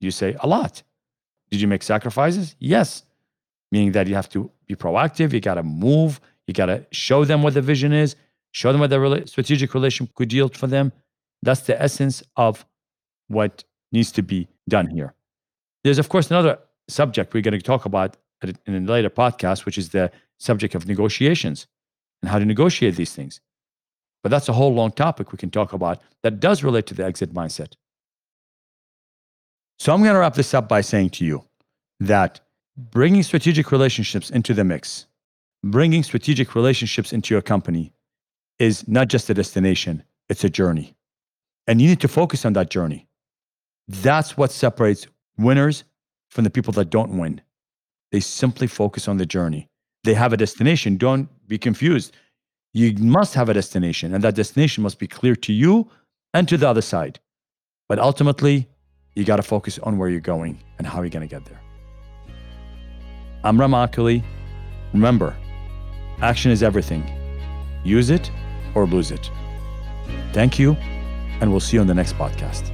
You 0.00 0.10
say, 0.10 0.36
A 0.40 0.46
lot. 0.46 0.82
Did 1.50 1.60
you 1.60 1.68
make 1.68 1.82
sacrifices? 1.82 2.56
Yes. 2.58 3.04
Meaning 3.70 3.92
that 3.92 4.06
you 4.06 4.14
have 4.14 4.28
to 4.30 4.50
be 4.66 4.74
proactive, 4.74 5.32
you 5.32 5.40
got 5.40 5.54
to 5.54 5.62
move, 5.62 6.20
you 6.46 6.54
got 6.54 6.66
to 6.66 6.86
show 6.90 7.24
them 7.24 7.42
what 7.42 7.54
the 7.54 7.62
vision 7.62 7.92
is, 7.92 8.16
show 8.52 8.72
them 8.72 8.80
what 8.80 8.90
the 8.90 9.22
strategic 9.26 9.74
relation 9.74 10.08
could 10.14 10.32
yield 10.32 10.56
for 10.56 10.66
them. 10.66 10.92
That's 11.42 11.62
the 11.62 11.80
essence 11.80 12.22
of 12.36 12.64
what 13.28 13.64
needs 13.90 14.12
to 14.12 14.22
be 14.22 14.48
done 14.68 14.88
here. 14.88 15.14
There's, 15.84 15.98
of 15.98 16.08
course, 16.08 16.30
another 16.30 16.58
subject 16.88 17.34
we're 17.34 17.42
going 17.42 17.58
to 17.58 17.60
talk 17.60 17.84
about 17.84 18.16
in 18.66 18.88
a 18.88 18.92
later 18.92 19.10
podcast, 19.10 19.64
which 19.64 19.78
is 19.78 19.90
the 19.90 20.10
subject 20.38 20.74
of 20.74 20.86
negotiations 20.86 21.66
and 22.22 22.30
how 22.30 22.38
to 22.38 22.44
negotiate 22.44 22.96
these 22.96 23.14
things. 23.14 23.40
But 24.22 24.30
that's 24.30 24.48
a 24.48 24.52
whole 24.52 24.72
long 24.72 24.92
topic 24.92 25.32
we 25.32 25.38
can 25.38 25.50
talk 25.50 25.72
about 25.72 26.00
that 26.22 26.40
does 26.40 26.62
relate 26.62 26.86
to 26.86 26.94
the 26.94 27.04
exit 27.04 27.34
mindset. 27.34 27.74
So 29.78 29.92
I'm 29.92 30.02
going 30.02 30.14
to 30.14 30.20
wrap 30.20 30.34
this 30.34 30.54
up 30.54 30.68
by 30.68 30.80
saying 30.80 31.10
to 31.10 31.24
you 31.24 31.44
that 31.98 32.40
bringing 32.76 33.22
strategic 33.22 33.72
relationships 33.72 34.30
into 34.30 34.54
the 34.54 34.64
mix, 34.64 35.06
bringing 35.64 36.02
strategic 36.04 36.54
relationships 36.54 37.12
into 37.12 37.34
your 37.34 37.42
company 37.42 37.92
is 38.58 38.86
not 38.86 39.08
just 39.08 39.28
a 39.28 39.34
destination, 39.34 40.04
it's 40.28 40.44
a 40.44 40.48
journey. 40.50 40.94
And 41.66 41.82
you 41.82 41.88
need 41.88 42.00
to 42.00 42.08
focus 42.08 42.44
on 42.44 42.52
that 42.52 42.70
journey. 42.70 43.08
That's 43.88 44.36
what 44.36 44.52
separates 44.52 45.06
winners 45.36 45.84
from 46.30 46.44
the 46.44 46.50
people 46.50 46.72
that 46.74 46.90
don't 46.90 47.18
win. 47.18 47.40
They 48.12 48.20
simply 48.20 48.68
focus 48.68 49.08
on 49.08 49.16
the 49.16 49.26
journey. 49.26 49.68
they 50.04 50.14
have 50.14 50.32
a 50.32 50.36
destination. 50.36 50.96
Don't 50.96 51.28
be 51.46 51.58
confused. 51.58 52.14
You 52.74 52.94
must 52.94 53.34
have 53.34 53.50
a 53.50 53.54
destination, 53.54 54.14
and 54.14 54.24
that 54.24 54.34
destination 54.34 54.82
must 54.82 54.98
be 54.98 55.06
clear 55.06 55.36
to 55.36 55.52
you 55.52 55.90
and 56.32 56.48
to 56.48 56.56
the 56.56 56.66
other 56.66 56.80
side. 56.80 57.20
But 57.86 57.98
ultimately, 57.98 58.66
you 59.14 59.24
got 59.24 59.36
to 59.36 59.42
focus 59.42 59.78
on 59.80 59.98
where 59.98 60.08
you're 60.08 60.20
going 60.20 60.58
and 60.78 60.86
how 60.86 61.02
you're 61.02 61.10
going 61.10 61.28
to 61.28 61.34
get 61.34 61.44
there. 61.44 61.60
I'm 63.44 63.60
Ram 63.60 63.72
Akili. 63.72 64.24
Remember, 64.94 65.36
action 66.22 66.50
is 66.50 66.62
everything. 66.62 67.04
Use 67.84 68.08
it 68.08 68.30
or 68.74 68.86
lose 68.86 69.10
it. 69.10 69.30
Thank 70.32 70.58
you, 70.58 70.72
and 71.42 71.50
we'll 71.50 71.60
see 71.60 71.76
you 71.76 71.82
on 71.82 71.86
the 71.86 71.94
next 71.94 72.14
podcast. 72.14 72.70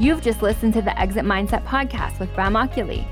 You've 0.00 0.22
just 0.22 0.40
listened 0.40 0.72
to 0.72 0.80
the 0.80 0.98
Exit 0.98 1.26
Mindset 1.26 1.66
podcast 1.66 2.18
with 2.20 2.34
Ram 2.38 2.54
Akili. 2.54 3.06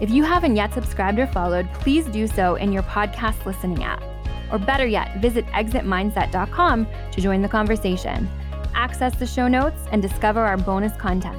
If 0.00 0.10
you 0.10 0.22
haven't 0.24 0.56
yet 0.56 0.72
subscribed 0.72 1.18
or 1.18 1.26
followed, 1.26 1.70
please 1.74 2.06
do 2.06 2.26
so 2.26 2.54
in 2.54 2.72
your 2.72 2.82
podcast 2.84 3.44
listening 3.44 3.84
app. 3.84 4.02
Or 4.50 4.58
better 4.58 4.86
yet, 4.86 5.18
visit 5.18 5.46
exitmindset.com 5.48 6.86
to 7.12 7.20
join 7.20 7.42
the 7.42 7.48
conversation, 7.48 8.28
access 8.74 9.14
the 9.14 9.26
show 9.26 9.46
notes, 9.46 9.80
and 9.92 10.00
discover 10.00 10.40
our 10.40 10.56
bonus 10.56 10.96
content. 10.96 11.38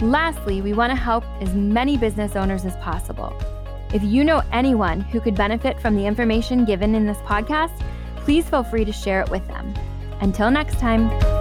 Lastly, 0.00 0.60
we 0.60 0.72
want 0.72 0.90
to 0.90 0.96
help 0.96 1.24
as 1.40 1.54
many 1.54 1.96
business 1.96 2.34
owners 2.34 2.64
as 2.64 2.76
possible. 2.78 3.32
If 3.94 4.02
you 4.02 4.24
know 4.24 4.42
anyone 4.52 5.00
who 5.00 5.20
could 5.20 5.36
benefit 5.36 5.80
from 5.80 5.94
the 5.94 6.04
information 6.04 6.64
given 6.64 6.96
in 6.96 7.06
this 7.06 7.18
podcast, 7.18 7.80
please 8.16 8.48
feel 8.48 8.64
free 8.64 8.84
to 8.84 8.92
share 8.92 9.20
it 9.20 9.30
with 9.30 9.46
them. 9.46 9.72
Until 10.20 10.50
next 10.50 10.80
time. 10.80 11.33